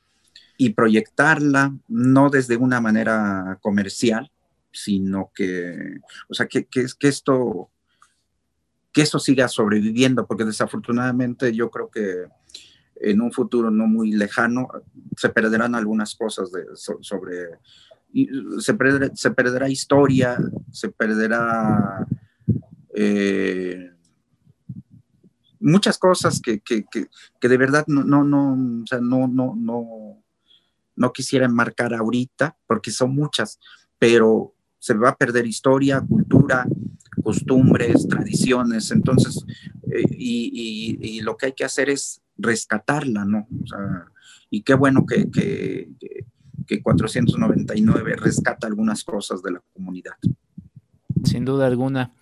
y 0.58 0.72
proyectarla 0.72 1.76
no 1.88 2.30
desde 2.30 2.58
una 2.58 2.82
manera 2.82 3.58
comercial, 3.62 4.32
sino 4.72 5.32
que, 5.34 6.00
o 6.30 6.34
sea, 6.34 6.48
que, 6.48 6.66
que, 6.66 6.86
que 6.98 7.08
esto 7.08 7.70
que 8.98 9.04
esto 9.04 9.20
siga 9.20 9.48
sobreviviendo, 9.48 10.26
porque 10.26 10.44
desafortunadamente 10.44 11.54
yo 11.54 11.70
creo 11.70 11.88
que 11.88 12.26
en 12.96 13.22
un 13.22 13.32
futuro 13.32 13.70
no 13.70 13.86
muy 13.86 14.12
lejano 14.12 14.68
se 15.16 15.30
perderán 15.30 15.76
algunas 15.76 16.16
cosas 16.16 16.52
de, 16.52 16.64
sobre, 16.74 17.60
se, 18.60 18.74
perderá, 18.74 19.16
se 19.16 19.30
perderá 19.30 19.70
historia, 19.70 20.40
se 20.72 20.90
perderá 20.90 22.07
eh, 23.00 23.92
muchas 25.60 26.00
cosas 26.00 26.42
que, 26.42 26.62
que, 26.62 26.84
que, 27.40 27.48
de 27.48 27.58
verdad 27.58 27.86
no, 27.88 28.04
no, 28.04 28.24
no, 28.24 28.54
o 28.54 28.88
sea, 28.88 29.00
no, 29.00 29.28
no, 29.28 29.54
no, 29.56 30.24
no 30.96 31.14
quisiera 31.14 31.46
enmarcar 31.46 31.94
ahorita, 31.94 32.58
porque 32.66 32.90
son 32.90 33.14
muchas, 33.14 33.60
pero 34.00 34.56
se 34.80 34.96
va 34.96 35.10
a 35.10 35.16
perder 35.16 35.46
historia, 35.46 36.02
cultura, 36.02 36.66
costumbres, 37.24 38.08
tradiciones, 38.08 38.90
entonces, 38.90 39.46
eh, 39.92 40.04
y, 40.10 41.22
lo 41.22 41.38
que 41.38 41.48
hay 41.48 41.54
que 41.54 41.66
hacer 41.66 41.90
es 41.92 42.22
rescatarla, 42.38 43.26
¿no? 43.26 43.48
Y 44.50 44.62
qué 44.64 44.74
bueno 44.74 45.06
que, 45.06 45.30
que, 45.30 45.90
que 46.66 46.82
499 46.82 48.16
rescata 48.16 48.66
algunas 48.66 49.04
cosas 49.04 49.44
de 49.44 49.52
la 49.52 49.64
comunidad. 49.74 50.14
Sin 51.24 51.46
duda 51.46 51.68
alguna. 51.68 52.14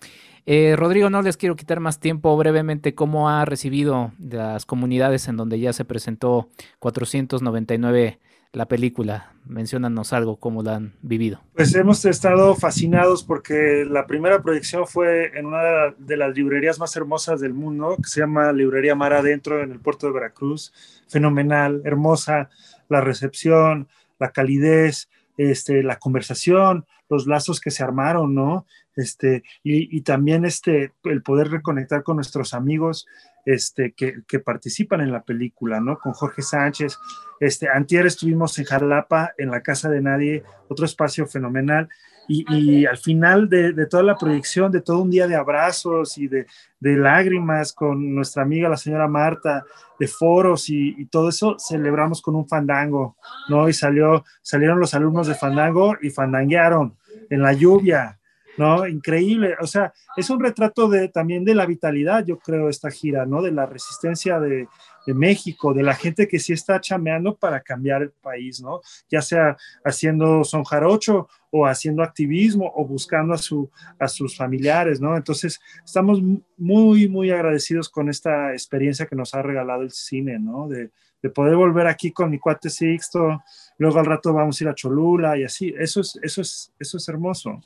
Eh, 0.46 0.76
Rodrigo, 0.76 1.10
no 1.10 1.22
les 1.22 1.36
quiero 1.36 1.56
quitar 1.56 1.80
más 1.80 1.98
tiempo. 1.98 2.36
Brevemente, 2.36 2.94
¿cómo 2.94 3.28
ha 3.28 3.44
recibido 3.44 4.12
las 4.18 4.64
comunidades 4.64 5.26
en 5.26 5.36
donde 5.36 5.58
ya 5.58 5.72
se 5.72 5.84
presentó 5.84 6.48
499 6.78 8.20
la 8.52 8.68
película? 8.68 9.32
Menciónanos 9.44 10.12
algo, 10.12 10.36
cómo 10.36 10.62
la 10.62 10.76
han 10.76 10.94
vivido. 11.02 11.40
Pues 11.54 11.74
hemos 11.74 12.04
estado 12.04 12.54
fascinados 12.54 13.24
porque 13.24 13.84
la 13.88 14.06
primera 14.06 14.40
proyección 14.40 14.86
fue 14.86 15.36
en 15.36 15.46
una 15.46 15.94
de 15.98 16.16
las 16.16 16.34
librerías 16.36 16.78
más 16.78 16.94
hermosas 16.96 17.40
del 17.40 17.52
mundo, 17.52 17.96
que 17.96 18.08
se 18.08 18.20
llama 18.20 18.52
Librería 18.52 18.94
Mar 18.94 19.14
Adentro 19.14 19.60
en 19.62 19.72
el 19.72 19.80
puerto 19.80 20.06
de 20.06 20.12
Veracruz. 20.12 20.72
Fenomenal, 21.08 21.82
hermosa 21.84 22.50
la 22.88 23.00
recepción, 23.00 23.88
la 24.18 24.30
calidez, 24.30 25.08
este, 25.36 25.82
la 25.82 25.98
conversación, 25.98 26.86
los 27.08 27.26
lazos 27.26 27.60
que 27.60 27.70
se 27.70 27.82
armaron, 27.84 28.34
¿no? 28.34 28.66
este, 28.96 29.44
y, 29.62 30.00
también 30.00 30.44
este, 30.44 30.92
el 31.04 31.22
poder 31.22 31.50
reconectar 31.50 32.02
con 32.02 32.16
nuestros 32.16 32.54
amigos 32.54 33.06
este, 33.44 33.92
que, 33.92 34.22
que, 34.26 34.40
participan 34.40 35.02
en 35.02 35.12
la 35.12 35.22
película, 35.22 35.80
¿no? 35.80 35.98
Con 35.98 36.14
Jorge 36.14 36.42
Sánchez. 36.42 36.98
Este, 37.38 37.68
antier 37.68 38.06
estuvimos 38.06 38.58
en 38.58 38.64
Jalapa, 38.64 39.34
en 39.36 39.50
la 39.50 39.62
Casa 39.62 39.90
de 39.90 40.00
Nadie, 40.00 40.42
otro 40.68 40.86
espacio 40.86 41.26
fenomenal. 41.26 41.88
Y, 42.28 42.86
al 42.86 42.98
final 42.98 43.48
de, 43.48 43.86
toda 43.86 44.02
la 44.02 44.16
proyección, 44.16 44.72
de 44.72 44.80
todo 44.80 45.02
un 45.02 45.10
día 45.10 45.26
de 45.26 45.36
abrazos 45.36 46.18
y 46.18 46.28
de, 46.28 46.46
lágrimas 46.80 47.72
con 47.72 48.14
nuestra 48.14 48.42
amiga, 48.42 48.68
la 48.68 48.76
señora 48.76 49.08
Marta, 49.08 49.64
de 49.98 50.06
foros 50.06 50.68
y, 50.68 51.06
todo 51.06 51.28
eso, 51.28 51.56
celebramos 51.58 52.20
con 52.20 52.34
un 52.34 52.48
fandango, 52.48 53.16
¿no? 53.48 53.68
Y 53.68 53.72
salió, 53.72 54.24
salieron 54.42 54.80
los 54.80 54.94
alumnos 54.94 55.26
de 55.26 55.34
fandango 55.34 55.96
y 56.00 56.10
fandanguearon 56.10 56.96
en 57.30 57.42
la 57.42 57.52
lluvia, 57.52 58.18
¿no? 58.56 58.86
Increíble, 58.86 59.56
o 59.60 59.66
sea, 59.66 59.92
es 60.16 60.30
un 60.30 60.40
retrato 60.40 60.88
de, 60.88 61.08
también 61.08 61.44
de 61.44 61.54
la 61.54 61.66
vitalidad, 61.66 62.24
yo 62.24 62.38
creo, 62.38 62.68
esta 62.68 62.90
gira, 62.90 63.26
¿no? 63.26 63.42
De 63.42 63.52
la 63.52 63.66
resistencia 63.66 64.40
de, 64.40 64.68
de 65.06 65.14
México, 65.14 65.72
de 65.72 65.82
la 65.82 65.94
gente 65.94 66.26
que 66.26 66.40
sí 66.40 66.52
está 66.52 66.80
chameando 66.80 67.36
para 67.36 67.60
cambiar 67.60 68.02
el 68.02 68.10
país, 68.10 68.60
¿no? 68.60 68.80
Ya 69.08 69.22
sea 69.22 69.56
haciendo 69.84 70.42
son 70.44 70.64
jarocho 70.64 71.28
o 71.50 71.66
haciendo 71.66 72.02
activismo 72.02 72.72
o 72.74 72.84
buscando 72.84 73.32
a, 73.32 73.38
su, 73.38 73.70
a 73.98 74.08
sus 74.08 74.36
familiares, 74.36 75.00
¿no? 75.00 75.16
Entonces, 75.16 75.60
estamos 75.84 76.20
muy, 76.56 77.08
muy 77.08 77.30
agradecidos 77.30 77.88
con 77.88 78.08
esta 78.08 78.52
experiencia 78.52 79.06
que 79.06 79.16
nos 79.16 79.32
ha 79.34 79.42
regalado 79.42 79.82
el 79.82 79.92
cine, 79.92 80.38
¿no? 80.38 80.68
De, 80.68 80.90
poder 81.34 81.56
volver 81.56 81.88
aquí 81.88 82.12
con 82.12 82.30
mi 82.30 82.38
cuate 82.38 82.70
Sixto, 82.70 83.42
luego 83.78 83.98
al 83.98 84.06
rato 84.06 84.32
vamos 84.32 84.60
a 84.60 84.62
ir 84.62 84.68
a 84.68 84.74
Cholula 84.76 85.36
y 85.36 85.42
así, 85.42 85.74
eso 85.76 86.00
es, 86.00 86.16
eso 86.22 86.40
es, 86.40 86.72
eso 86.78 86.98
es 86.98 87.08
hermoso, 87.08 87.60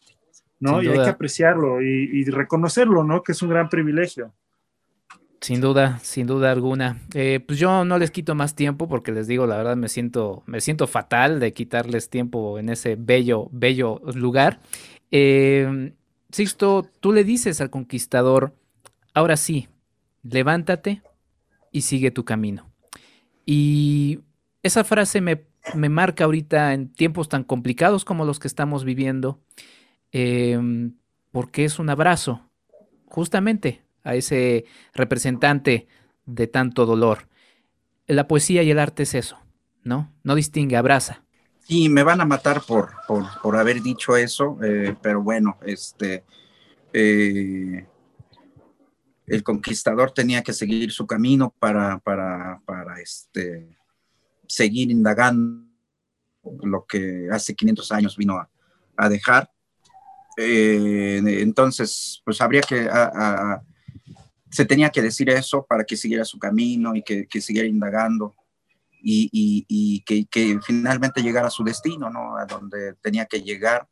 ¿no? 0.60 0.82
y 0.82 0.88
hay 0.88 1.02
que 1.02 1.10
apreciarlo 1.10 1.82
y, 1.82 2.08
y 2.10 2.24
reconocerlo, 2.24 3.04
¿no? 3.04 3.22
Que 3.22 3.32
es 3.32 3.42
un 3.42 3.50
gran 3.50 3.68
privilegio. 3.68 4.32
Sin 5.40 5.60
duda, 5.60 5.98
sin 6.02 6.26
duda 6.26 6.52
alguna. 6.52 6.98
Eh, 7.14 7.40
pues 7.46 7.58
yo 7.58 7.84
no 7.84 7.98
les 7.98 8.10
quito 8.10 8.34
más 8.34 8.54
tiempo 8.54 8.88
porque 8.88 9.10
les 9.10 9.26
digo, 9.26 9.46
la 9.46 9.56
verdad 9.56 9.76
me 9.76 9.88
siento, 9.88 10.42
me 10.46 10.60
siento 10.60 10.86
fatal 10.86 11.40
de 11.40 11.54
quitarles 11.54 12.10
tiempo 12.10 12.58
en 12.58 12.68
ese 12.68 12.96
bello, 12.96 13.48
bello 13.50 14.02
lugar. 14.14 14.60
Eh, 15.10 15.92
Sixto, 16.30 16.86
tú 17.00 17.12
le 17.12 17.24
dices 17.24 17.60
al 17.60 17.70
conquistador, 17.70 18.54
ahora 19.14 19.36
sí, 19.36 19.68
levántate 20.22 21.02
y 21.72 21.80
sigue 21.80 22.12
tu 22.12 22.24
camino. 22.24 22.70
Y 23.44 24.20
esa 24.62 24.84
frase 24.84 25.20
me, 25.20 25.46
me 25.74 25.88
marca 25.88 26.24
ahorita 26.24 26.72
en 26.72 26.92
tiempos 26.92 27.28
tan 27.28 27.42
complicados 27.42 28.04
como 28.04 28.24
los 28.24 28.38
que 28.38 28.46
estamos 28.46 28.84
viviendo, 28.84 29.40
em, 30.12 30.94
porque 31.32 31.64
es 31.64 31.80
un 31.80 31.90
abrazo, 31.90 32.48
justamente 33.06 33.82
a 34.04 34.14
ese 34.14 34.64
representante 34.94 35.86
de 36.26 36.46
tanto 36.46 36.86
dolor. 36.86 37.28
La 38.06 38.26
poesía 38.26 38.62
y 38.62 38.70
el 38.70 38.78
arte 38.78 39.04
es 39.04 39.14
eso, 39.14 39.38
¿no? 39.84 40.12
No 40.24 40.34
distingue, 40.34 40.76
abraza. 40.76 41.22
Sí, 41.60 41.88
me 41.88 42.02
van 42.02 42.20
a 42.20 42.24
matar 42.24 42.62
por, 42.66 42.90
por, 43.06 43.56
haber 43.56 43.80
dicho 43.80 44.16
eso, 44.16 44.58
eh, 44.62 44.96
pero 45.00 45.22
bueno, 45.22 45.58
este, 45.64 46.24
eh, 46.92 47.86
el 49.26 49.42
conquistador 49.44 50.10
tenía 50.10 50.42
que 50.42 50.52
seguir 50.52 50.90
su 50.90 51.06
camino 51.06 51.54
para, 51.60 51.98
para, 51.98 52.60
para 52.64 53.00
este, 53.00 53.78
seguir 54.48 54.90
indagando 54.90 55.64
lo 56.62 56.84
que 56.86 57.28
hace 57.30 57.54
500 57.54 57.92
años 57.92 58.16
vino 58.16 58.44
a, 58.96 59.08
dejar. 59.08 59.50
Eh, 60.36 61.22
entonces, 61.24 62.20
pues 62.24 62.40
habría 62.40 62.60
que 62.60 62.88
se 64.50 64.64
tenía 64.64 64.90
que 64.90 65.02
decir 65.02 65.30
eso 65.30 65.64
para 65.64 65.84
que 65.84 65.96
siguiera 65.96 66.24
su 66.24 66.38
camino 66.38 66.94
y 66.94 67.02
que, 67.02 67.26
siguiera 67.40 67.68
indagando 67.68 68.34
y, 69.02 70.02
que, 70.04 70.58
finalmente 70.64 71.22
llegara 71.22 71.46
a 71.46 71.50
su 71.50 71.64
destino, 71.64 72.10
¿no? 72.10 72.36
A 72.36 72.44
donde 72.44 72.94
tenía 72.94 73.26
que 73.26 73.42
llegar. 73.42 73.88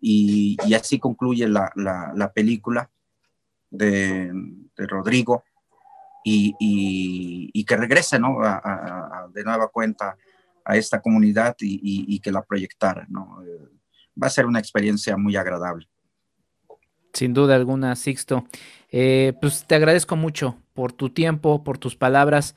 Y, 0.00 0.56
así 0.74 0.98
concluye 0.98 1.46
la, 1.48 2.32
película 2.34 2.90
de, 3.70 4.32
Rodrigo 4.76 5.44
y, 6.24 7.64
que 7.64 7.76
regrese, 7.76 8.18
¿no? 8.18 8.38
de 9.32 9.44
nueva 9.44 9.68
cuenta 9.68 10.16
a 10.64 10.76
esta 10.76 11.00
comunidad 11.02 11.56
y, 11.60 12.18
que 12.20 12.32
la 12.32 12.42
proyectara, 12.42 13.06
¿no? 13.10 13.42
Va 14.20 14.28
a 14.28 14.30
ser 14.30 14.46
una 14.46 14.60
experiencia 14.60 15.16
muy 15.16 15.36
agradable. 15.36 15.88
Sin 17.14 17.32
duda 17.32 17.54
alguna, 17.54 17.96
Sixto. 17.96 18.44
Eh, 18.90 19.32
pues 19.40 19.64
te 19.66 19.74
agradezco 19.74 20.16
mucho 20.16 20.56
por 20.74 20.92
tu 20.92 21.10
tiempo, 21.10 21.64
por 21.64 21.78
tus 21.78 21.96
palabras, 21.96 22.54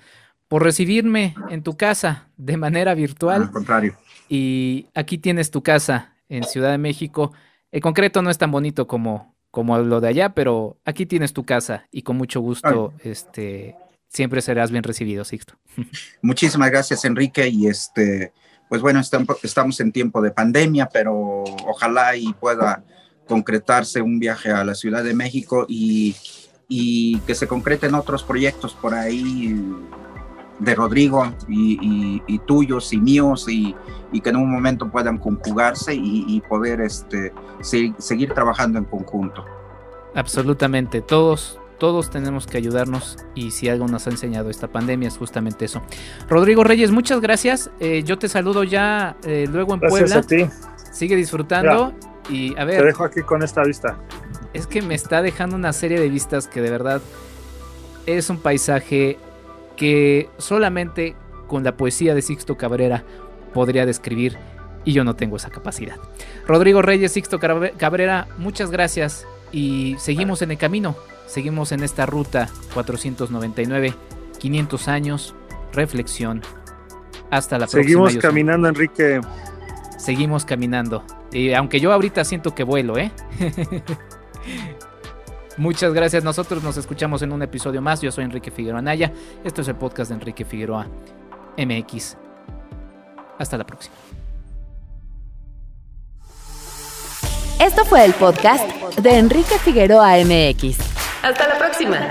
por 0.47 0.63
recibirme 0.63 1.35
en 1.49 1.63
tu 1.63 1.77
casa 1.77 2.27
de 2.37 2.57
manera 2.57 2.93
virtual. 2.95 3.43
Al 3.43 3.51
contrario. 3.51 3.95
Y 4.27 4.87
aquí 4.93 5.17
tienes 5.17 5.51
tu 5.51 5.63
casa 5.63 6.15
en 6.27 6.43
Ciudad 6.43 6.71
de 6.71 6.77
México. 6.77 7.33
En 7.71 7.81
concreto 7.81 8.21
no 8.21 8.29
es 8.29 8.37
tan 8.37 8.51
bonito 8.51 8.87
como, 8.87 9.35
como 9.51 9.77
lo 9.77 10.01
de 10.01 10.09
allá, 10.09 10.29
pero 10.29 10.77
aquí 10.85 11.05
tienes 11.05 11.33
tu 11.33 11.45
casa 11.45 11.87
y 11.91 12.01
con 12.01 12.17
mucho 12.17 12.41
gusto 12.41 12.93
este, 13.03 13.75
siempre 14.07 14.41
serás 14.41 14.71
bien 14.71 14.83
recibido, 14.83 15.23
Sixto. 15.23 15.53
Muchísimas 16.21 16.71
gracias, 16.71 17.05
Enrique. 17.05 17.47
Y 17.47 17.67
este, 17.67 18.33
pues 18.69 18.81
bueno, 18.81 19.01
estamos 19.43 19.79
en 19.79 19.91
tiempo 19.91 20.21
de 20.21 20.31
pandemia, 20.31 20.89
pero 20.91 21.43
ojalá 21.43 22.15
y 22.15 22.33
pueda 22.33 22.83
concretarse 23.27 24.01
un 24.01 24.19
viaje 24.19 24.51
a 24.51 24.63
la 24.63 24.73
Ciudad 24.73 25.03
de 25.03 25.13
México 25.13 25.65
y, 25.67 26.15
que 27.25 27.35
se 27.35 27.47
concreten 27.47 27.95
otros 27.95 28.23
proyectos 28.23 28.73
por 28.73 28.93
ahí 28.93 29.55
de 30.59 30.75
Rodrigo 30.75 31.31
y, 31.47 32.39
tuyos 32.45 32.91
y 32.93 32.97
míos 32.97 33.45
y, 33.47 33.75
que 34.21 34.29
en 34.29 34.37
un 34.37 34.51
momento 34.51 34.89
puedan 34.89 35.17
conjugarse 35.17 35.93
y, 35.93 36.41
poder 36.49 36.81
este, 36.81 37.31
seguir 37.61 38.33
trabajando 38.33 38.79
en 38.79 38.85
conjunto. 38.85 39.45
Absolutamente, 40.15 41.01
todos, 41.01 41.59
todos 41.77 42.09
tenemos 42.09 42.47
que 42.47 42.57
ayudarnos 42.57 43.17
y 43.35 43.51
si 43.51 43.69
algo 43.69 43.87
nos 43.87 44.07
ha 44.07 44.09
enseñado 44.09 44.49
esta 44.49 44.67
pandemia 44.67 45.07
es 45.07 45.17
justamente 45.17 45.65
eso. 45.65 45.81
Rodrigo 46.27 46.63
Reyes, 46.63 46.91
muchas 46.91 47.21
gracias. 47.21 47.69
Eh, 47.79 48.03
yo 48.03 48.17
te 48.17 48.27
saludo 48.27 48.63
ya 48.63 49.15
eh, 49.23 49.47
luego 49.51 49.75
en 49.75 49.79
gracias 49.79 50.01
Puebla. 50.01 50.17
A 50.17 50.23
ti. 50.23 50.49
Sigue 50.91 51.15
disfrutando 51.15 51.93
y 52.29 52.57
a 52.57 52.65
ver. 52.65 52.79
Te 52.79 52.85
dejo 52.87 53.03
aquí 53.03 53.21
con 53.21 53.43
esta 53.43 53.63
vista. 53.63 53.97
Es 54.53 54.67
que 54.67 54.81
me 54.81 54.95
está 54.95 55.21
dejando 55.21 55.55
una 55.55 55.73
serie 55.73 55.99
de 55.99 56.09
vistas 56.09 56.47
que 56.47 56.61
de 56.61 56.69
verdad 56.69 57.01
es 58.05 58.29
un 58.29 58.39
paisaje 58.39 59.17
que 59.75 60.29
solamente 60.37 61.15
con 61.47 61.63
la 61.63 61.77
poesía 61.77 62.15
de 62.15 62.21
Sixto 62.21 62.57
Cabrera 62.57 63.03
podría 63.53 63.85
describir 63.85 64.37
y 64.83 64.93
yo 64.93 65.03
no 65.03 65.15
tengo 65.15 65.35
esa 65.35 65.49
capacidad. 65.49 65.97
Rodrigo 66.47 66.81
Reyes, 66.81 67.11
Sixto 67.11 67.39
Cabrera, 67.39 68.27
muchas 68.37 68.71
gracias 68.71 69.27
y 69.51 69.95
seguimos 69.99 70.41
en 70.41 70.51
el 70.51 70.57
camino, 70.57 70.95
seguimos 71.25 71.71
en 71.71 71.83
esta 71.83 72.05
ruta 72.05 72.49
499, 72.73 73.93
500 74.39 74.87
años, 74.87 75.35
reflexión. 75.73 76.41
Hasta 77.29 77.57
la 77.57 77.67
próxima. 77.67 77.83
Seguimos 77.83 78.17
caminando, 78.17 78.69
Enrique. 78.69 79.19
Seguimos 79.97 80.45
caminando. 80.45 81.03
Y 81.31 81.53
aunque 81.53 81.79
yo 81.79 81.91
ahorita 81.91 82.23
siento 82.23 82.55
que 82.55 82.63
vuelo, 82.63 82.97
¿eh? 82.97 83.11
Muchas 85.57 85.91
gracias. 85.93 86.23
Nosotros 86.23 86.63
nos 86.63 86.77
escuchamos 86.77 87.21
en 87.23 87.31
un 87.31 87.41
episodio 87.41 87.81
más. 87.81 88.01
Yo 88.01 88.11
soy 88.11 88.23
Enrique 88.23 88.51
Figueroa 88.51 88.81
Naya. 88.81 89.11
Esto 89.43 89.61
es 89.61 89.67
el 89.67 89.75
podcast 89.75 90.09
de 90.09 90.15
Enrique 90.15 90.45
Figueroa 90.45 90.87
MX. 91.57 92.15
Hasta 93.39 93.57
la 93.57 93.65
próxima. 93.65 93.95
Esto 97.59 97.85
fue 97.85 98.05
el 98.05 98.13
podcast 98.13 98.69
de 98.97 99.17
Enrique 99.17 99.57
Figueroa 99.57 100.13
MX. 100.23 100.77
Hasta 101.23 101.47
la 101.47 101.57
próxima. 101.57 102.07